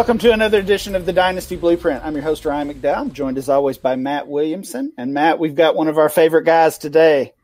[0.00, 2.02] Welcome to another edition of the Dynasty Blueprint.
[2.02, 2.96] I'm your host, Ryan McDowell.
[2.96, 4.94] I'm joined as always by Matt Williamson.
[4.96, 7.34] And Matt, we've got one of our favorite guys today.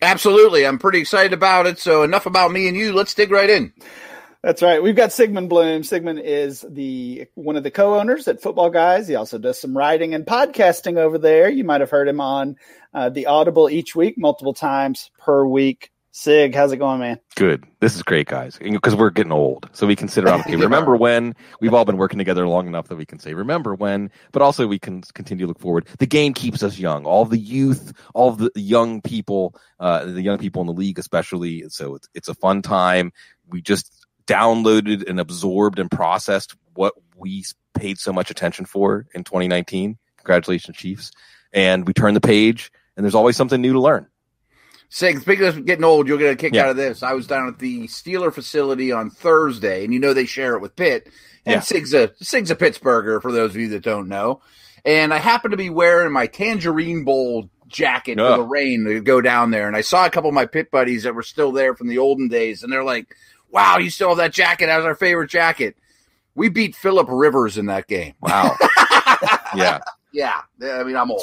[0.00, 0.64] Absolutely.
[0.64, 1.80] I'm pretty excited about it.
[1.80, 2.92] So, enough about me and you.
[2.92, 3.72] Let's dig right in.
[4.44, 4.80] That's right.
[4.80, 5.82] We've got Sigmund Bloom.
[5.82, 9.08] Sigmund is the one of the co-owners at Football Guys.
[9.08, 11.48] He also does some writing and podcasting over there.
[11.48, 12.54] You might have heard him on
[12.94, 15.90] uh, the Audible each week, multiple times per week.
[16.16, 17.18] Sig, how's it going, man?
[17.34, 17.64] Good.
[17.80, 18.56] This is great, guys.
[18.56, 20.42] Because we're getting old, so we can sit around.
[20.42, 21.34] Okay, remember when?
[21.60, 24.68] We've all been working together long enough that we can say remember when, but also
[24.68, 25.88] we can continue to look forward.
[25.98, 27.04] The game keeps us young.
[27.04, 31.64] All the youth, all the young people, uh, the young people in the league, especially.
[31.68, 33.12] So it's, it's a fun time.
[33.48, 37.44] We just downloaded and absorbed and processed what we
[37.74, 39.98] paid so much attention for in 2019.
[40.18, 41.10] Congratulations, Chiefs.
[41.52, 44.06] And we turn the page, and there's always something new to learn.
[44.88, 46.64] Sig, speaking of getting old, you'll get a kick yeah.
[46.64, 47.02] out of this.
[47.02, 50.60] I was down at the Steeler facility on Thursday, and you know they share it
[50.60, 51.08] with Pitt.
[51.46, 51.60] And yeah.
[51.60, 54.40] Sig's a Sig's a Pittsburgher, for those of you that don't know.
[54.84, 58.30] And I happened to be wearing my Tangerine Bowl jacket oh.
[58.30, 59.66] for the rain to go down there.
[59.66, 61.98] And I saw a couple of my Pitt buddies that were still there from the
[61.98, 63.14] olden days, and they're like,
[63.50, 64.66] wow, you still have that jacket.
[64.66, 65.76] That was our favorite jacket.
[66.34, 68.14] We beat Philip Rivers in that game.
[68.20, 68.56] Wow.
[69.54, 69.78] yeah.
[70.12, 70.40] Yeah.
[70.62, 71.22] I mean, I'm old.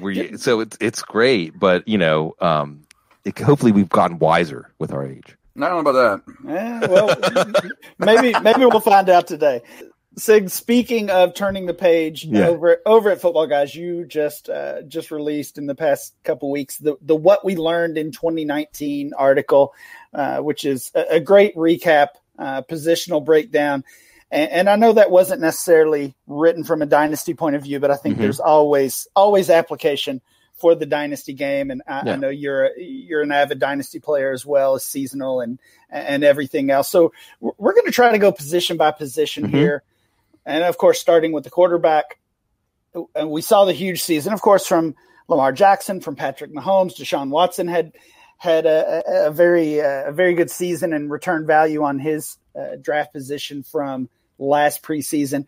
[0.00, 2.82] We, so it's it's great, but you know, um,
[3.24, 5.36] it, hopefully we've gotten wiser with our age.
[5.56, 6.34] Don't know about that.
[6.44, 7.62] Yeah, well,
[7.98, 9.62] maybe maybe we'll find out today.
[10.18, 12.46] Sig, speaking of turning the page yeah.
[12.46, 16.78] over over at Football Guys, you just uh, just released in the past couple weeks
[16.78, 19.72] the the what we learned in 2019 article.
[20.16, 22.08] Uh, which is a, a great recap,
[22.38, 23.84] uh, positional breakdown.
[24.30, 27.92] And, and, I know that wasn't necessarily written from a dynasty point of view, but
[27.92, 28.22] I think mm-hmm.
[28.22, 30.20] there's always always application
[30.54, 31.70] for the dynasty game.
[31.70, 32.12] And I, yeah.
[32.12, 35.60] I know you're a, you're an avid dynasty player as well as seasonal and
[35.90, 36.90] and everything else.
[36.90, 39.56] So we're going to try to go position by position mm-hmm.
[39.56, 39.82] here,
[40.44, 42.18] and of course, starting with the quarterback.
[43.14, 44.96] And we saw the huge season, of course, from
[45.28, 47.92] Lamar Jackson, from Patrick Mahomes, Deshaun Watson had
[48.38, 52.76] had a, a very uh, a very good season and return value on his uh,
[52.80, 54.08] draft position from
[54.38, 55.46] last preseason.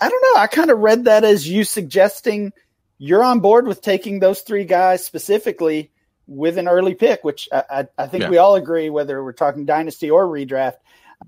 [0.00, 0.40] I don't know.
[0.40, 2.52] I kind of read that as you suggesting
[2.98, 5.90] you're on board with taking those three guys specifically
[6.26, 8.30] with an early pick, which I, I, I think yeah.
[8.30, 10.76] we all agree, whether we're talking dynasty or redraft,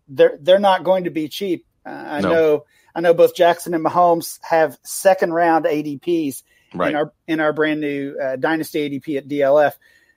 [0.09, 1.67] they're they're not going to be cheap.
[1.87, 2.29] Uh, I no.
[2.29, 6.43] know I know both Jackson and Mahomes have second round ADPs
[6.75, 6.91] right.
[6.91, 9.75] in our in our brand new uh, dynasty ADP at DLF.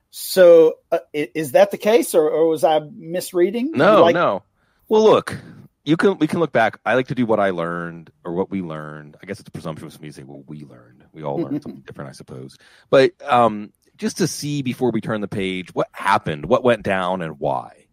[0.10, 3.72] So uh, is that the case, or, or was I misreading?
[3.72, 4.44] No, like- no.
[4.90, 5.38] Well, look,
[5.84, 6.80] you can we can look back.
[6.86, 9.18] I like to do what I learned or what we learned.
[9.22, 11.06] I guess it's presumptuous for me to say what we learned.
[11.12, 12.58] We all learned something different, I suppose.
[12.90, 17.22] But um, just to see before we turn the page what happened, what went down,
[17.22, 17.88] and why.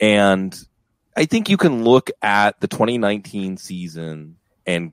[0.00, 0.56] And
[1.16, 4.36] I think you can look at the 2019 season
[4.66, 4.92] and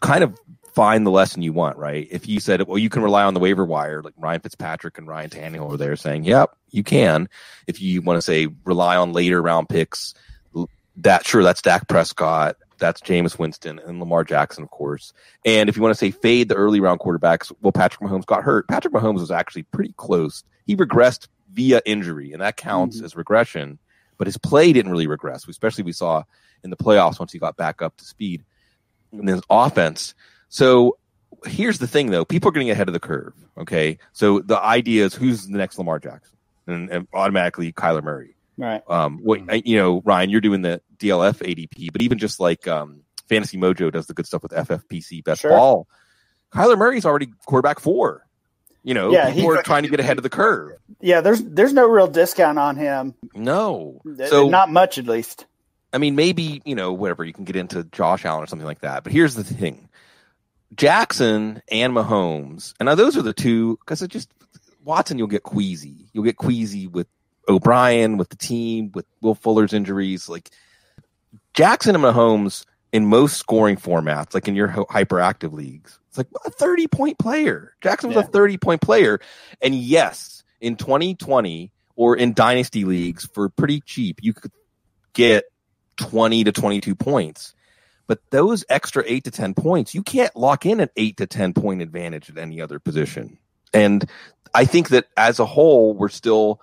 [0.00, 0.38] kind of
[0.74, 2.06] find the lesson you want, right?
[2.10, 5.08] If you said, well, you can rely on the waiver wire, like Ryan Fitzpatrick and
[5.08, 7.28] Ryan Tannehill over there saying, yep, you can.
[7.66, 10.14] If you want to say rely on later round picks,
[10.98, 15.12] that sure, that's Dak Prescott, that's Jameis Winston and Lamar Jackson, of course.
[15.44, 18.42] And if you want to say fade the early round quarterbacks, well, Patrick Mahomes got
[18.42, 18.68] hurt.
[18.68, 20.44] Patrick Mahomes was actually pretty close.
[20.66, 23.06] He regressed via injury, and that counts mm-hmm.
[23.06, 23.78] as regression.
[24.16, 26.24] But his play didn't really regress, especially we saw
[26.64, 28.44] in the playoffs once he got back up to speed.
[29.12, 30.14] And his offense
[30.48, 30.98] so
[31.44, 33.34] here's the thing, though: people are getting ahead of the curve.
[33.56, 36.36] Okay, so the idea is who's the next Lamar Jackson,
[36.66, 38.34] and, and automatically Kyler Murray.
[38.58, 38.82] Right.
[38.88, 39.20] Um.
[39.22, 43.56] What you know, Ryan, you're doing the DLF ADP, but even just like um, Fantasy
[43.56, 45.50] Mojo does the good stuff with FFPC best sure.
[45.52, 45.88] ball.
[46.52, 48.26] Kyler Murray's already quarterback four.
[48.82, 50.78] You know, yeah, people are trying to get ahead of the curve.
[51.00, 53.14] Yeah, there's there's no real discount on him.
[53.34, 55.46] No, so not much at least.
[55.92, 58.80] I mean, maybe you know, whatever you can get into Josh Allen or something like
[58.80, 59.04] that.
[59.04, 59.88] But here's the thing:
[60.74, 64.30] Jackson and Mahomes, and now those are the two because it just
[64.84, 65.18] Watson.
[65.18, 66.08] You'll get queasy.
[66.12, 67.08] You'll get queasy with
[67.48, 70.28] O'Brien, with the team, with Will Fuller's injuries.
[70.28, 70.50] Like
[71.54, 76.50] Jackson and Mahomes in most scoring formats, like in your hyperactive leagues, it's like a
[76.50, 77.74] thirty point player.
[77.80, 78.22] Jackson was yeah.
[78.22, 79.20] a thirty point player,
[79.60, 84.52] and yes, in 2020 or in dynasty leagues for pretty cheap, you could
[85.12, 85.44] get
[85.96, 87.54] 20 to 22 points.
[88.06, 91.52] But those extra eight to 10 points, you can't lock in an eight to 10
[91.52, 93.38] point advantage at any other position.
[93.74, 94.08] And
[94.54, 96.60] I think that as a whole, we're still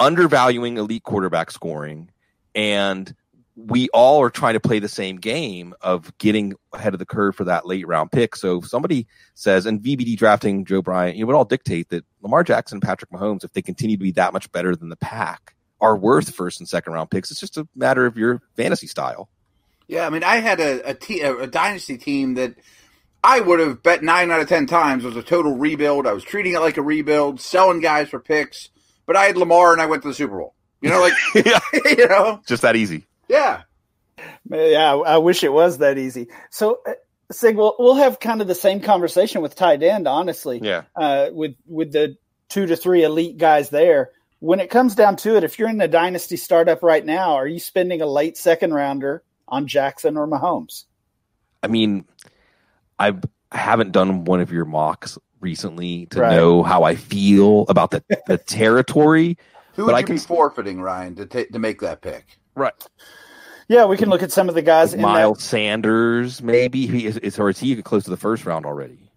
[0.00, 2.10] undervaluing elite quarterback scoring.
[2.54, 3.14] And
[3.54, 7.36] we all are trying to play the same game of getting ahead of the curve
[7.36, 8.34] for that late round pick.
[8.34, 12.42] So if somebody says, and VBD drafting Joe Bryant, you would all dictate that Lamar
[12.42, 15.54] Jackson and Patrick Mahomes, if they continue to be that much better than the pack,
[15.80, 17.30] are worth first and second round picks.
[17.30, 19.28] It's just a matter of your fantasy style.
[19.88, 22.54] Yeah, I mean, I had a dynasty team that
[23.22, 26.06] I would have bet nine out of ten times was a total rebuild.
[26.06, 28.70] I was treating it like a rebuild, selling guys for picks,
[29.10, 30.54] but I had Lamar and I went to the Super Bowl.
[30.80, 31.14] You know, like
[31.98, 33.08] you know, just that easy.
[33.26, 33.62] Yeah,
[34.48, 34.94] yeah.
[34.94, 36.28] I wish it was that easy.
[36.50, 36.78] So.
[36.86, 36.92] Uh,
[37.32, 40.58] Sig, we'll, we'll have kind of the same conversation with tight end, honestly.
[40.60, 40.82] Yeah.
[40.96, 42.16] Uh, with with the
[42.48, 44.10] two to three elite guys there.
[44.40, 47.46] When it comes down to it, if you're in a dynasty startup right now, are
[47.46, 50.84] you spending a late second rounder on Jackson or Mahomes?
[51.62, 52.04] I mean,
[52.98, 53.22] I've,
[53.52, 56.36] I haven't done one of your mocks recently to right.
[56.36, 59.38] know how I feel about the, the territory.
[59.74, 62.38] Who would but you I can, be forfeiting, Ryan, to t- to make that pick?
[62.54, 62.74] Right.
[63.68, 64.92] Yeah, we can look at some of the guys.
[64.92, 65.44] Like Miles that.
[65.44, 69.10] Sanders, maybe he is, is, or is he close to the first round already?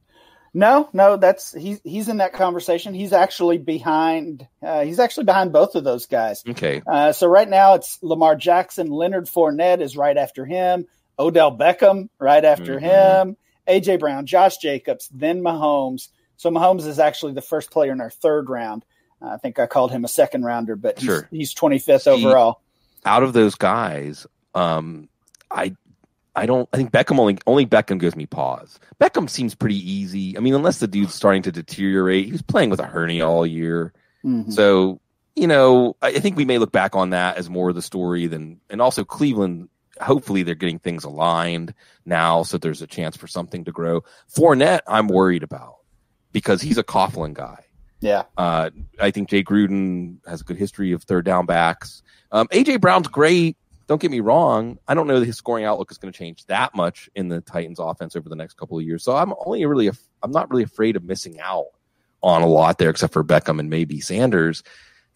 [0.53, 2.93] No, no, that's he's he's in that conversation.
[2.93, 4.47] He's actually behind.
[4.61, 6.43] Uh, he's actually behind both of those guys.
[6.47, 6.83] Okay.
[6.85, 8.91] Uh, so right now it's Lamar Jackson.
[8.91, 10.85] Leonard Fournette is right after him.
[11.17, 12.85] Odell Beckham right after mm-hmm.
[12.85, 13.37] him.
[13.67, 16.09] AJ Brown, Josh Jacobs, then Mahomes.
[16.37, 18.85] So Mahomes is actually the first player in our third round.
[19.21, 21.27] Uh, I think I called him a second rounder, but he's, sure.
[21.31, 22.61] he's 25th overall.
[23.05, 25.09] Out of those guys, um,
[25.49, 25.75] I
[26.35, 26.67] I don't.
[26.73, 28.79] I think Beckham only only Beckham gives me pause.
[28.99, 30.37] Beckham seems pretty easy.
[30.37, 33.45] I mean, unless the dude's starting to deteriorate, he was playing with a hernia all
[33.45, 33.93] year.
[34.25, 34.51] Mm-hmm.
[34.51, 34.99] So
[35.35, 38.27] you know, I think we may look back on that as more of the story
[38.27, 39.69] than, and also Cleveland.
[40.01, 41.73] Hopefully, they're getting things aligned
[42.05, 44.03] now, so there's a chance for something to grow.
[44.33, 45.77] Fournette, I'm worried about
[46.31, 47.65] because he's a Coughlin guy.
[47.99, 52.01] Yeah, uh, I think Jay Gruden has a good history of third down backs.
[52.31, 53.55] Um, AJ Brown's great
[53.87, 54.79] don't get me wrong.
[54.87, 57.41] I don't know that his scoring outlook is going to change that much in the
[57.41, 59.03] Titans offense over the next couple of years.
[59.03, 59.89] So I'm only really,
[60.21, 61.67] I'm not really afraid of missing out
[62.21, 64.63] on a lot there, except for Beckham and maybe Sanders.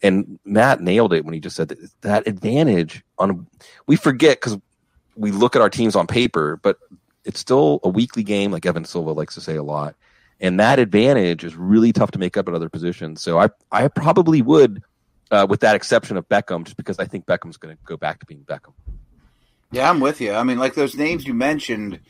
[0.02, 3.46] And Matt nailed it when he just said that, that advantage on,
[3.86, 4.58] we forget because
[5.18, 6.78] we look at our teams on paper, but
[7.24, 9.94] it's still a weekly game, like Evan Silva likes to say a lot.
[10.40, 13.20] And that advantage is really tough to make up at other positions.
[13.20, 14.82] So I, I probably would
[15.30, 18.20] uh, with that exception of Beckham, just because I think Beckham's going to go back
[18.20, 18.72] to being Beckham.
[19.70, 20.32] Yeah, I'm with you.
[20.32, 22.00] I mean, like those names you mentioned,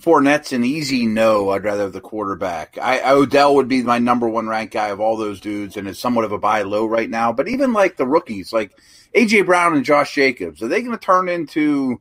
[0.00, 1.50] Fournette's an easy no.
[1.50, 2.76] I'd rather have the quarterback.
[2.80, 5.98] I, Odell would be my number one ranked guy of all those dudes, and is
[5.98, 7.32] somewhat of a buy low right now.
[7.32, 8.72] But even like the rookies, like
[9.14, 12.00] AJ Brown and Josh Jacobs, are they going to turn into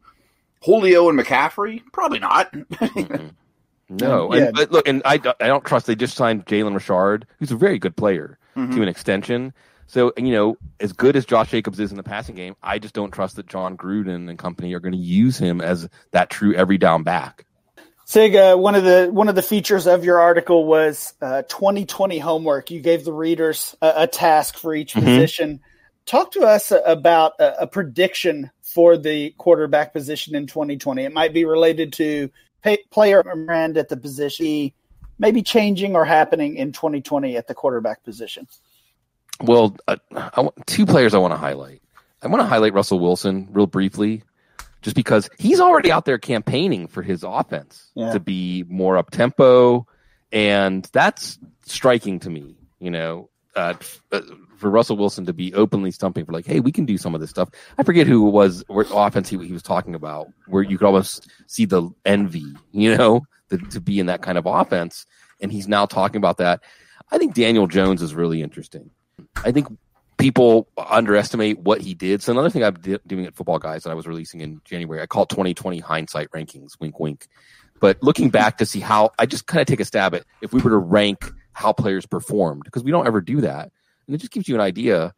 [0.64, 1.82] Julio and McCaffrey?
[1.92, 2.52] Probably not.
[2.54, 3.28] mm-hmm.
[3.90, 4.46] No, yeah.
[4.46, 5.88] and, but look, and I, I don't trust.
[5.88, 8.76] They just signed Jalen Richard, who's a very good player, mm-hmm.
[8.76, 9.54] to an extension.
[9.88, 12.94] So, you know, as good as Josh Jacobs is in the passing game, I just
[12.94, 16.54] don't trust that Jon Gruden and company are going to use him as that true
[16.54, 17.46] every down back.
[18.06, 22.20] Sig, uh, one of the one of the features of your article was uh, 2020
[22.20, 22.70] homework.
[22.70, 25.06] You gave the readers a, a task for each mm-hmm.
[25.06, 25.62] position.
[26.10, 31.04] Talk to us about a, a, prediction for the quarterback position in 2020.
[31.04, 32.32] It might be related to
[32.63, 34.72] pay, player brand at the position,
[35.20, 38.48] maybe changing or happening in 2020 at the quarterback position.
[39.39, 41.80] Well, uh, I, two players I want to highlight.
[42.24, 44.24] I want to highlight Russell Wilson real briefly,
[44.82, 48.13] just because he's already out there campaigning for his offense yeah.
[48.13, 49.86] to be more up tempo,
[50.32, 51.38] and that's
[51.68, 52.56] striking to me.
[52.80, 53.75] You know, uh,
[54.12, 54.22] uh,
[54.60, 57.22] for Russell Wilson to be openly stumping for like, hey, we can do some of
[57.22, 57.50] this stuff.
[57.78, 60.86] I forget who it was what offense he, he was talking about, where you could
[60.86, 65.06] almost see the envy, you know, the, to be in that kind of offense,
[65.42, 66.62] and he's now talking about that.
[67.12, 68.92] I think Daniel Jones is really interesting.
[69.44, 69.68] I think
[70.18, 72.22] people underestimate what he did.
[72.22, 72.75] So another thing I'm
[73.08, 76.30] doing at Football Guys that I was releasing in January, I call it 2020 hindsight
[76.32, 76.80] rankings.
[76.80, 77.28] Wink, wink.
[77.80, 80.54] But looking back to see how I just kind of take a stab at if
[80.54, 83.72] we were to rank how players performed because we don't ever do that,
[84.10, 85.13] and it just gives you an idea.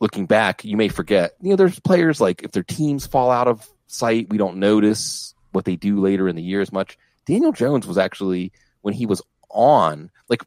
[0.00, 1.32] Looking back, you may forget.
[1.42, 5.34] You know, there's players like if their teams fall out of sight, we don't notice
[5.52, 6.98] what they do later in the year as much.
[7.26, 9.20] Daniel Jones was actually when he was
[9.50, 10.42] on, like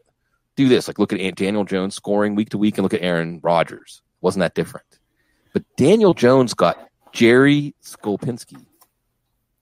[0.55, 0.87] do this.
[0.87, 4.01] Like look at Daniel Jones scoring week to week and look at Aaron Rodgers.
[4.19, 4.87] Wasn't that different?
[5.53, 8.65] But Daniel Jones got Jerry Schuplinski,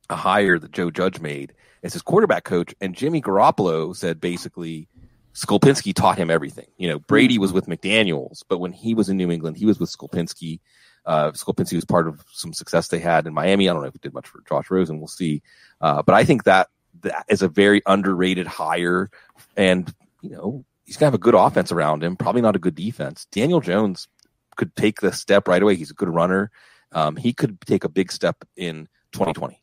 [0.10, 1.54] a hire that Joe Judge made
[1.84, 4.88] as his quarterback coach, and Jimmy Garoppolo said basically
[5.34, 6.68] Schuplinski taught him everything.
[6.78, 9.80] You know, Brady was with McDaniels, but when he was in New England, he was
[9.80, 10.60] with Schuplinski.
[11.06, 13.68] Uh, Schuplinski was part of some success they had in Miami.
[13.68, 15.00] I don't know if it did much for Josh Rosen.
[15.00, 15.42] We'll see.
[15.82, 16.70] Uh, but I think that
[17.02, 19.10] that is a very underrated hire.
[19.58, 22.16] And, you know, he's gonna have a good offense around him.
[22.16, 23.26] Probably not a good defense.
[23.32, 24.08] Daniel Jones
[24.56, 25.76] could take the step right away.
[25.76, 26.52] He's a good runner.
[26.92, 29.60] Um, he could take a big step in 2020.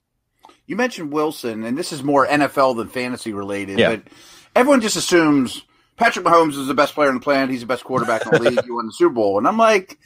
[0.66, 3.96] You mentioned Wilson, and this is more NFL than fantasy related, yeah.
[3.96, 4.02] but
[4.54, 5.62] everyone just assumes
[5.96, 7.50] Patrick Mahomes is the best player on the planet.
[7.50, 8.64] He's the best quarterback in the league.
[8.64, 9.98] He won the Super Bowl, and I'm like,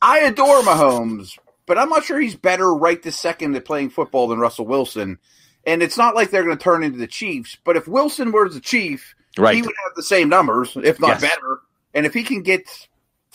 [0.00, 4.28] I adore Mahomes, but I'm not sure he's better right this second at playing football
[4.28, 5.18] than Russell Wilson.
[5.64, 7.56] And it's not like they're going to turn into the Chiefs.
[7.62, 9.54] But if Wilson were the Chief, right.
[9.54, 11.20] he would have the same numbers, if not yes.
[11.20, 11.60] better.
[11.94, 12.66] And if he can get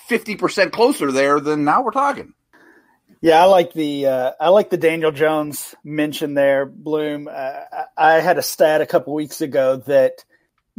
[0.10, 2.34] 50% closer there, then now we're talking.
[3.22, 7.28] Yeah, I like the uh, I like the Daniel Jones mention there, Bloom.
[7.32, 7.62] Uh,
[7.98, 10.24] I had a stat a couple weeks ago that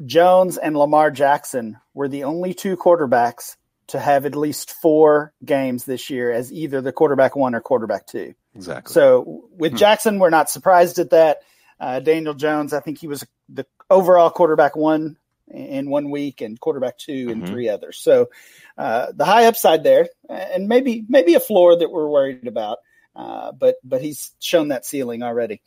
[0.05, 3.57] Jones and Lamar Jackson were the only two quarterbacks
[3.89, 8.07] to have at least four games this year as either the quarterback one or quarterback
[8.07, 8.35] two.
[8.55, 8.93] Exactly.
[8.93, 9.79] So with hmm.
[9.79, 11.39] Jackson, we're not surprised at that.
[11.81, 15.17] Uh, Daniel Jones, I think he was the overall quarterback one
[15.51, 17.31] in one week and quarterback 2 mm-hmm.
[17.31, 17.99] in three others.
[17.99, 18.29] So
[18.77, 22.79] uh, the high upside there, and maybe maybe a floor that we're worried about.
[23.17, 25.61] Uh, but but he's shown that ceiling already.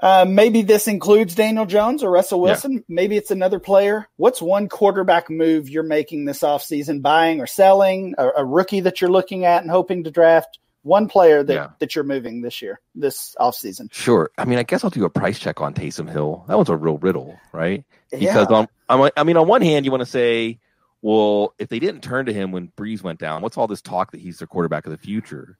[0.00, 2.72] Uh, maybe this includes Daniel Jones or Russell Wilson.
[2.72, 2.80] Yeah.
[2.88, 4.08] Maybe it's another player.
[4.16, 9.00] What's one quarterback move you're making this offseason, buying or selling, a, a, rookie that
[9.00, 10.58] you're looking at and hoping to draft?
[10.82, 11.68] One player that, yeah.
[11.80, 13.92] that you're moving this year, this offseason.
[13.92, 14.30] Sure.
[14.38, 16.46] I mean, I guess I'll do a price check on Taysom Hill.
[16.48, 17.84] That was a real riddle, right?
[18.10, 18.66] Because yeah.
[18.88, 20.58] on, I mean, on one hand, you want to say,
[21.02, 24.12] well, if they didn't turn to him when Brees went down, what's all this talk
[24.12, 25.58] that he's their quarterback of the future?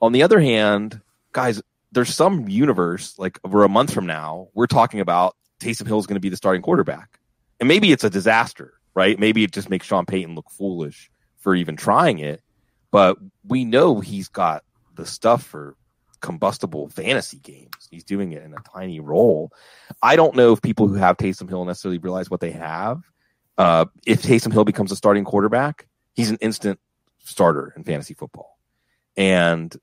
[0.00, 1.00] On the other hand,
[1.32, 1.60] guys,
[1.92, 6.06] there's some universe like over a month from now, we're talking about Taysom Hill is
[6.06, 7.20] going to be the starting quarterback,
[7.60, 9.18] and maybe it's a disaster, right?
[9.18, 12.42] Maybe it just makes Sean Payton look foolish for even trying it,
[12.90, 15.76] but we know he's got the stuff for
[16.20, 17.88] combustible fantasy games.
[17.90, 19.52] He's doing it in a tiny role.
[20.02, 23.02] I don't know if people who have Taysom Hill necessarily realize what they have.
[23.58, 26.80] Uh, if Taysom Hill becomes a starting quarterback, he's an instant
[27.24, 28.58] starter in fantasy football.
[29.16, 29.76] And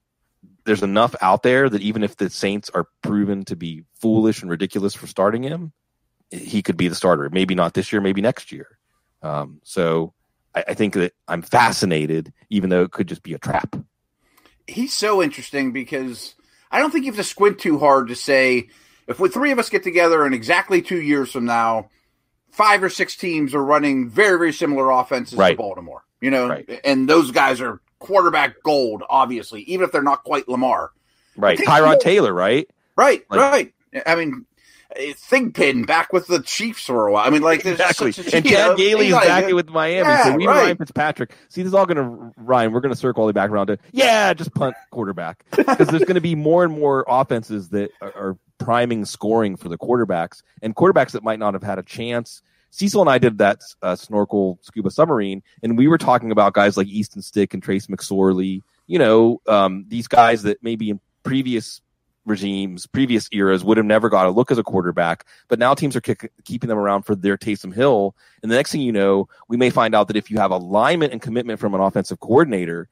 [0.70, 4.52] there's enough out there that even if the Saints are proven to be foolish and
[4.52, 5.74] ridiculous for starting him,
[6.30, 7.28] he could be the starter.
[7.32, 8.78] Maybe not this year, maybe next year.
[9.24, 10.14] Um, so
[10.54, 13.76] I, I think that I'm fascinated, even though it could just be a trap.
[14.68, 16.36] He's so interesting because
[16.70, 18.70] I don't think you have to squint too hard to say
[19.08, 21.90] if we three of us get together in exactly two years from now,
[22.52, 25.52] five or six teams are running very, very similar offenses right.
[25.54, 26.04] to Baltimore.
[26.22, 26.80] You know, right.
[26.84, 30.91] and those guys are quarterback gold, obviously, even if they're not quite Lamar.
[31.38, 31.58] Right.
[31.58, 32.70] Tyrod Taylor, right?
[32.96, 33.74] Right, like, right.
[34.06, 34.46] I mean,
[34.96, 37.25] eh, Thigpen back with the Chiefs for a while.
[37.25, 38.13] I mean, like exactly.
[38.18, 40.10] A, and Chan Gailey is back with Miami.
[40.10, 40.63] Yeah, so we right.
[40.63, 41.32] Ryan Fitzpatrick.
[41.48, 42.74] See, this is all going to Ryan.
[42.74, 45.88] We're going to circle all the way back around to yeah, just punt quarterback because
[45.88, 49.77] there's going to be more and more offenses that are, are priming scoring for the
[49.77, 52.41] quarterbacks and quarterbacks that might not have had a chance
[52.72, 56.78] Cecil and I did that uh, snorkel scuba submarine, and we were talking about guys
[56.78, 58.62] like Easton Stick and Trace McSorley.
[58.88, 61.82] You know, um, these guys that maybe in previous
[62.26, 65.96] regimes, previous eras would have never got a look as a quarterback, but now teams
[65.96, 68.16] are kick- keeping them around for their Taysom Hill.
[68.42, 71.12] And the next thing you know, we may find out that if you have alignment
[71.12, 72.88] and commitment from an offensive coordinator,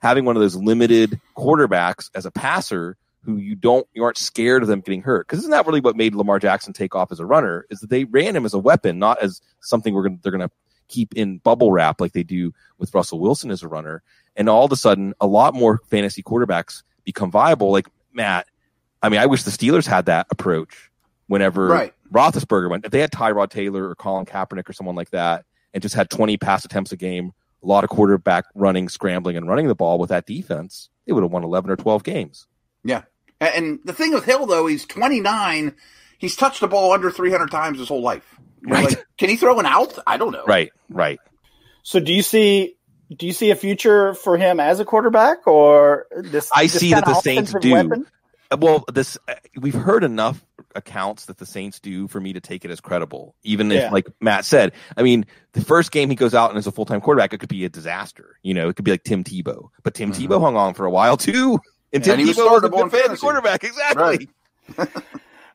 [0.00, 4.62] having one of those limited quarterbacks as a passer who you don't you aren't scared
[4.62, 5.26] of them getting hurt.
[5.26, 7.90] Because isn't that really what made Lamar Jackson take off as a runner is that
[7.90, 10.50] they ran him as a weapon not as something we're going they're going to
[10.88, 14.02] keep in bubble wrap like they do with Russell Wilson as a runner.
[14.36, 17.70] And all of a sudden a lot more fantasy quarterbacks become viable.
[17.70, 18.46] Like Matt
[19.02, 20.90] I mean I wish the Steelers had that approach
[21.28, 21.94] whenever right.
[22.12, 22.84] Roethlisberger went.
[22.84, 26.10] If they had Tyrod Taylor or Colin Kaepernick or someone like that and just had
[26.10, 30.00] 20 pass attempts a game a lot of quarterback running scrambling and running the ball
[30.00, 32.48] with that defense they would have won 11 or 12 games.
[32.84, 33.02] Yeah
[33.48, 35.74] and the thing with Hill, though, he's 29.
[36.18, 38.38] He's touched the ball under 300 times his whole life.
[38.62, 38.84] right.
[38.84, 39.98] Like, can he throw an out?
[40.06, 40.44] I don't know.
[40.46, 40.70] Right.
[40.88, 41.18] Right.
[41.82, 42.76] So do you see
[43.16, 46.50] do you see a future for him as a quarterback or this?
[46.54, 47.72] I this see that the Saints do.
[47.72, 48.06] Weapon?
[48.56, 49.18] Well, this
[49.56, 50.44] we've heard enough
[50.74, 53.34] accounts that the Saints do for me to take it as credible.
[53.42, 56.66] Even if, like Matt said, I mean, the first game he goes out and is
[56.66, 58.36] a full time quarterback, it could be a disaster.
[58.42, 60.32] You know, it could be like Tim Tebow, but Tim mm-hmm.
[60.32, 61.58] Tebow hung on for a while too.
[61.92, 63.64] And Tim Tebow was a good fantasy quarterback.
[63.64, 64.28] Exactly.
[64.76, 64.88] Right.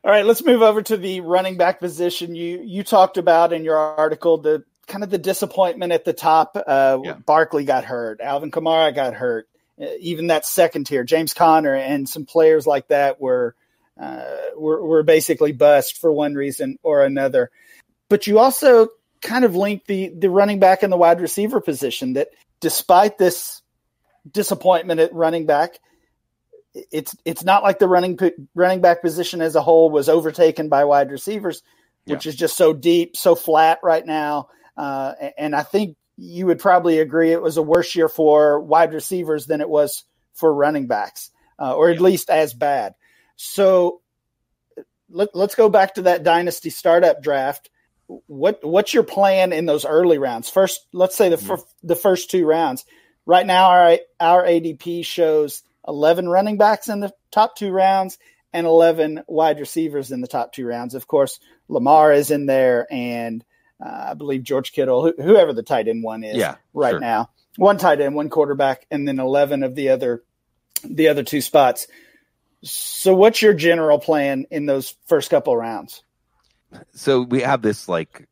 [0.04, 2.34] All right, let's move over to the running back position.
[2.34, 6.56] You you talked about in your article the kind of the disappointment at the top.
[6.66, 7.12] Uh, yeah.
[7.14, 8.20] Barkley got hurt.
[8.20, 9.48] Alvin Kamara got hurt.
[9.80, 13.54] Uh, even that second tier, James Conner and some players like that were,
[14.00, 14.24] uh,
[14.56, 17.50] were were basically bust for one reason or another.
[18.08, 18.88] But you also
[19.20, 22.28] kind of linked the the running back and the wide receiver position that
[22.60, 23.62] despite this
[24.30, 25.78] disappointment at running back,
[26.90, 28.18] it's it's not like the running
[28.54, 31.62] running back position as a whole was overtaken by wide receivers,
[32.04, 32.30] which yeah.
[32.30, 34.48] is just so deep, so flat right now.
[34.76, 38.92] Uh, and I think you would probably agree it was a worse year for wide
[38.92, 40.04] receivers than it was
[40.34, 42.94] for running backs, uh, or at least as bad.
[43.36, 44.00] So
[45.10, 47.70] let, us go back to that dynasty startup draft.
[48.06, 50.48] What what's your plan in those early rounds?
[50.48, 51.56] First, let's say the mm-hmm.
[51.56, 52.84] fir- the first two rounds
[53.28, 58.18] right now our our ADP shows 11 running backs in the top two rounds
[58.52, 60.94] and 11 wide receivers in the top two rounds.
[60.94, 63.44] Of course, Lamar is in there, and
[63.84, 67.00] uh, I believe George Kittle, whoever the tight end one is, yeah, right sure.
[67.00, 70.22] now, one tight end, one quarterback, and then 11 of the other
[70.84, 71.88] the other two spots.
[72.62, 76.02] So, what's your general plan in those first couple rounds?
[76.92, 78.28] So we have this like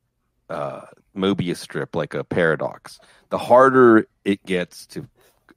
[0.49, 0.83] uh,
[1.17, 2.99] Mobius strip, like a paradox.
[3.31, 5.09] The harder it gets to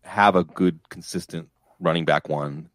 [0.03, 2.69] have a good, consistent running back one,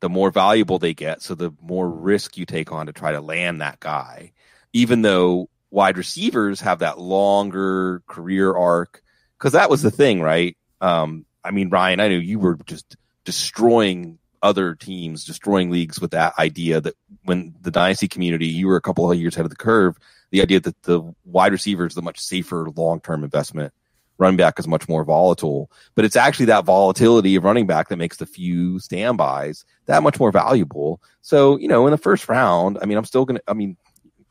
[0.00, 1.22] the more valuable they get.
[1.22, 4.32] So the more risk you take on to try to land that guy,
[4.72, 9.02] even though wide receivers have that longer career arc.
[9.38, 10.56] Because that was the thing, right?
[10.80, 16.12] Um, I mean, Ryan, I know you were just destroying other teams, destroying leagues with
[16.12, 19.50] that idea that when the dynasty community, you were a couple of years ahead of
[19.50, 19.96] the curve.
[20.30, 23.72] The idea that the wide receiver is the much safer long term investment.
[24.18, 27.98] Running back is much more volatile, but it's actually that volatility of running back that
[27.98, 31.00] makes the few standbys that much more valuable.
[31.22, 33.76] So, you know, in the first round, I mean, I'm still going to, I mean,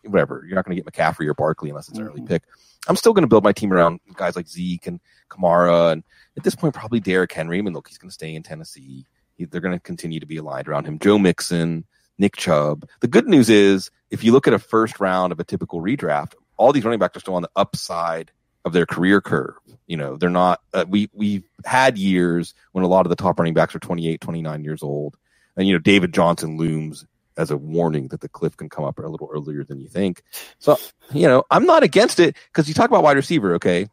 [0.03, 2.27] whatever, you're not going to get McCaffrey or Barkley unless it's an early mm-hmm.
[2.27, 2.43] pick.
[2.89, 5.93] I'm still going to build my team around guys like Zeke and Kamara.
[5.93, 6.03] And
[6.35, 7.57] at this point, probably Derrick Henry.
[7.57, 9.05] I mean, look, he's going to stay in Tennessee.
[9.35, 10.99] He, they're going to continue to be aligned around him.
[10.99, 11.85] Joe Mixon,
[12.17, 12.87] Nick Chubb.
[12.99, 16.33] The good news is, if you look at a first round of a typical redraft,
[16.57, 18.31] all these running backs are still on the upside
[18.67, 19.55] of their career curve.
[19.87, 23.39] You know, they're not, uh, we, we've had years when a lot of the top
[23.39, 25.17] running backs are 28, 29 years old.
[25.55, 27.05] And, you know, David Johnson looms
[27.37, 30.21] as a warning that the cliff can come up a little earlier than you think.
[30.59, 30.77] So,
[31.13, 33.87] you know, I'm not against it because you talk about wide receiver, okay?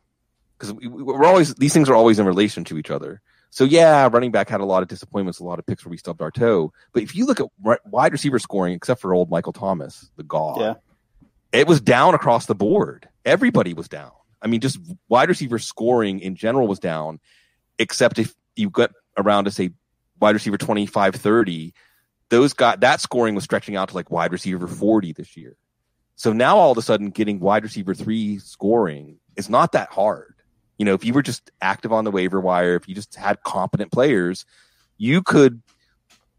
[0.58, 3.22] Because we, we're always, these things are always in relation to each other.
[3.50, 5.96] So yeah, running back had a lot of disappointments, a lot of picks where we
[5.96, 6.72] stubbed our toe.
[6.92, 7.46] But if you look at
[7.86, 10.74] wide receiver scoring, except for old Michael Thomas, the god, yeah.
[11.52, 13.08] it was down across the board.
[13.24, 14.10] Everybody was down.
[14.44, 14.78] I mean, just
[15.08, 17.18] wide receiver scoring in general was down,
[17.78, 19.70] except if you got around to say
[20.20, 21.74] wide receiver 25, 30,
[22.28, 25.56] those got that scoring was stretching out to like wide receiver 40 this year.
[26.16, 30.34] So now all of a sudden getting wide receiver three scoring is not that hard.
[30.78, 33.42] You know, if you were just active on the waiver wire, if you just had
[33.42, 34.44] competent players,
[34.98, 35.62] you could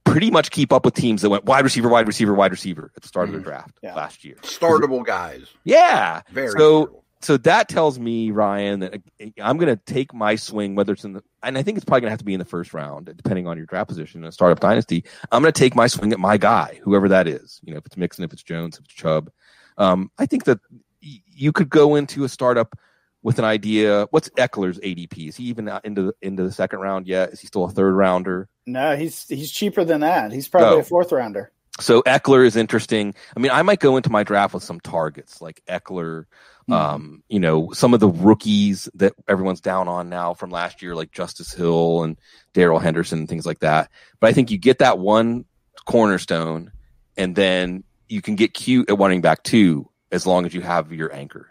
[0.04, 3.02] pretty much keep up with teams that went wide receiver, wide receiver, wide receiver at
[3.02, 3.38] the start mm-hmm.
[3.38, 3.96] of the draft yeah.
[3.96, 4.36] last year.
[4.42, 5.48] Startable guys.
[5.64, 6.22] Yeah.
[6.32, 7.02] Very so startable.
[7.22, 11.04] So that tells me, Ryan, that uh, I'm going to take my swing, whether it's
[11.04, 12.74] in the, and I think it's probably going to have to be in the first
[12.74, 15.04] round, depending on your draft position in a startup dynasty.
[15.32, 17.60] I'm going to take my swing at my guy, whoever that is.
[17.64, 19.32] You know, if it's Mixon, if it's Jones, if it's Chubb.
[19.78, 20.60] Um, I think that
[21.02, 22.78] y- you could go into a startup
[23.24, 24.08] with an idea.
[24.12, 25.30] What's Ekeler's ADP?
[25.30, 27.34] Is he even into the, into the second round yet?
[27.34, 28.48] Is he still a third rounder?
[28.68, 30.32] No, he's he's cheaper than that.
[30.32, 30.80] He's probably oh.
[30.80, 31.52] a fourth rounder.
[31.80, 33.14] So Ekeler is interesting.
[33.36, 36.26] I mean, I might go into my draft with some targets like Ekeler,
[36.70, 36.74] Mm-hmm.
[36.74, 40.96] Um, you know, some of the rookies that everyone's down on now from last year,
[40.96, 42.18] like Justice Hill and
[42.54, 43.92] Darrell Henderson and things like that.
[44.20, 45.46] But I think you get that one
[45.86, 46.72] cornerstone,
[47.18, 50.92] and then you can get cute at running back too, as long as you have
[50.92, 51.50] your anchor.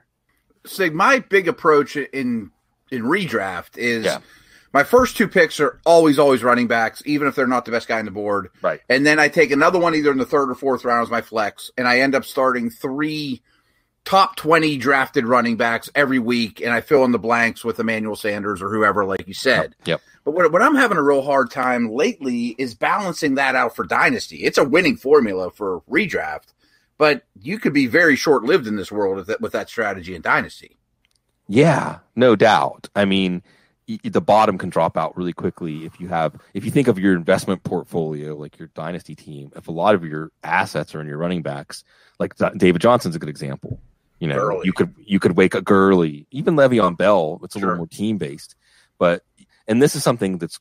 [0.67, 2.51] Sig, my big approach in
[2.91, 4.19] in redraft is yeah.
[4.75, 7.87] My first two picks are always always running backs, even if they're not the best
[7.87, 8.51] guy on the board.
[8.61, 8.81] Right.
[8.89, 11.23] And then I take another one either in the third or fourth round as my
[11.23, 13.41] flex, and I end up starting three
[14.05, 18.17] top 20 drafted running backs every week and I fill in the blanks with Emmanuel
[18.17, 19.75] Sanders or whoever like you said.
[19.85, 19.87] Yep.
[19.87, 20.01] yep.
[20.25, 23.87] But what, what I'm having a real hard time lately is balancing that out for
[23.87, 24.45] dynasty.
[24.45, 26.53] It's a winning formula for redraft,
[26.99, 30.15] but you could be very short lived in this world with that, with that strategy
[30.15, 30.77] in Dynasty.
[31.47, 32.89] Yeah, no doubt.
[32.97, 33.43] I mean,
[33.87, 37.15] the bottom can drop out really quickly if you have if you think of your
[37.15, 41.19] investment portfolio like your dynasty team if a lot of your assets are in your
[41.19, 41.85] running backs
[42.19, 43.79] like david johnson's a good example
[44.21, 47.69] you know you could you could wake up Gurley even Le'Veon Bell it's a sure.
[47.69, 48.55] little more team based
[48.99, 49.23] but
[49.69, 50.59] and this is something that's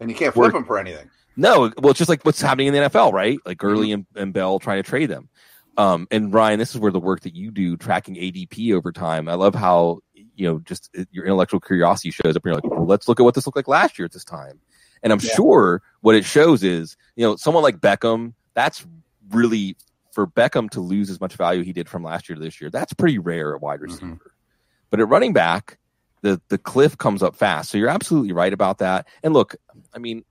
[0.00, 2.74] and you can't flip them for anything no well it's just like what's happening in
[2.74, 4.04] the NFL right like Gurley mm-hmm.
[4.14, 5.30] and, and Bell trying to trade them
[5.78, 9.28] um, and Ryan, this is where the work that you do tracking ADP over time.
[9.28, 10.00] I love how
[10.36, 12.44] you know just uh, your intellectual curiosity shows up.
[12.44, 14.24] And you're like, well, let's look at what this looked like last year at this
[14.24, 14.60] time.
[15.02, 15.34] And I'm yeah.
[15.34, 18.34] sure what it shows is, you know, someone like Beckham.
[18.54, 18.86] That's
[19.30, 19.76] really
[20.12, 22.70] for Beckham to lose as much value he did from last year to this year.
[22.70, 23.84] That's pretty rare at wide mm-hmm.
[23.84, 24.06] receiver.
[24.06, 24.28] Mm-hmm.
[24.90, 25.78] But at running back,
[26.22, 27.70] the the cliff comes up fast.
[27.70, 29.06] So you're absolutely right about that.
[29.22, 29.56] And look,
[29.94, 30.24] I mean,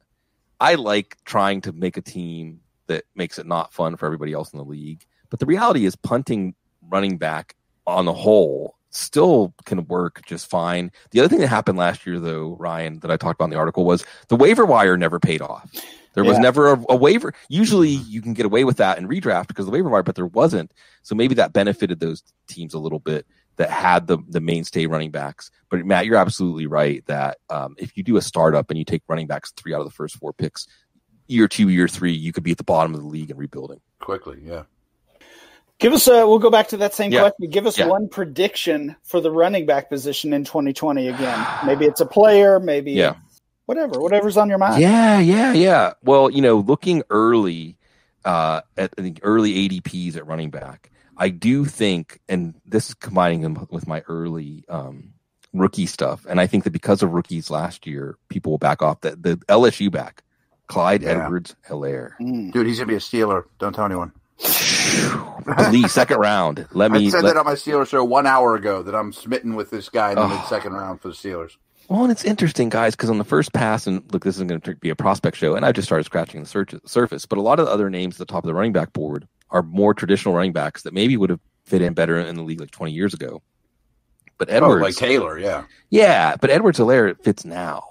[0.60, 4.52] I like trying to make a team that makes it not fun for everybody else
[4.54, 5.06] in the league.
[5.30, 6.56] But the reality is, punting
[6.89, 7.56] running back
[7.88, 10.91] on the whole still can work just fine.
[11.12, 13.58] The other thing that happened last year, though, Ryan, that I talked about in the
[13.58, 15.69] article was the waiver wire never paid off.
[16.13, 16.43] There was yeah.
[16.43, 17.34] never a, a, waiver.
[17.49, 20.15] Usually you can get away with that in redraft because of the waiver wire, but
[20.15, 20.71] there wasn't.
[21.03, 23.25] So maybe that benefited those teams a little bit.
[23.58, 25.51] that had the the mainstay running backs.
[25.69, 29.03] But Matt, you're absolutely right that um, if you do a startup and you take
[29.08, 30.67] running backs three out of the first four picks,
[31.27, 33.81] year two, year three, you could be at the bottom of the league and rebuilding
[33.99, 34.39] quickly.
[34.41, 34.63] Yeah.
[35.80, 36.26] Give us a.
[36.28, 37.22] We'll go back to that same Yeah.
[37.22, 37.50] question.
[37.50, 37.88] Give us Yeah.
[37.88, 41.46] one prediction for the running back position in 2020 again.
[41.66, 42.60] Maybe it's a player.
[42.60, 43.16] Maybe Yeah.
[43.66, 44.00] whatever.
[44.00, 44.82] Whatever's on your mind.
[44.82, 45.94] Yeah, yeah, yeah.
[46.04, 47.78] Well, you know, looking early
[48.24, 53.42] uh, at the early ADPs at running back, I do think, and this is combining
[53.42, 55.14] them with my early um,
[55.54, 59.02] rookie stuff, and I think that because of rookies last year, people will back off.
[59.02, 60.24] That the LSU back,
[60.68, 61.24] Clyde Yeah.
[61.26, 62.52] Edwards Helaire, Mm.
[62.52, 63.44] Dude, he's gonna be a Steeler.
[63.60, 64.12] Don't tell anyone.
[65.71, 66.67] Lee, second round.
[66.71, 67.10] Let I me.
[67.10, 69.89] said let- that on my Steelers show one hour ago that I'm smitten with this
[69.89, 70.28] guy in the Oh.
[70.28, 71.58] mid second round for the Steelers.
[71.88, 74.60] Well, and it's interesting, guys, because on the first pass, and look, this isn't going
[74.62, 77.41] to be a prospect show, and I just started scratching the search, surface, but a
[77.41, 79.93] lot of the other names at the top of the running back board are more
[79.93, 82.91] traditional running backs that maybe would have fit in better in the league like 20
[82.91, 83.43] years ago.
[84.39, 85.65] But Edwards, Oh, like Taylor, yeah.
[85.91, 87.84] yeah, but Edwards Helaire fits now.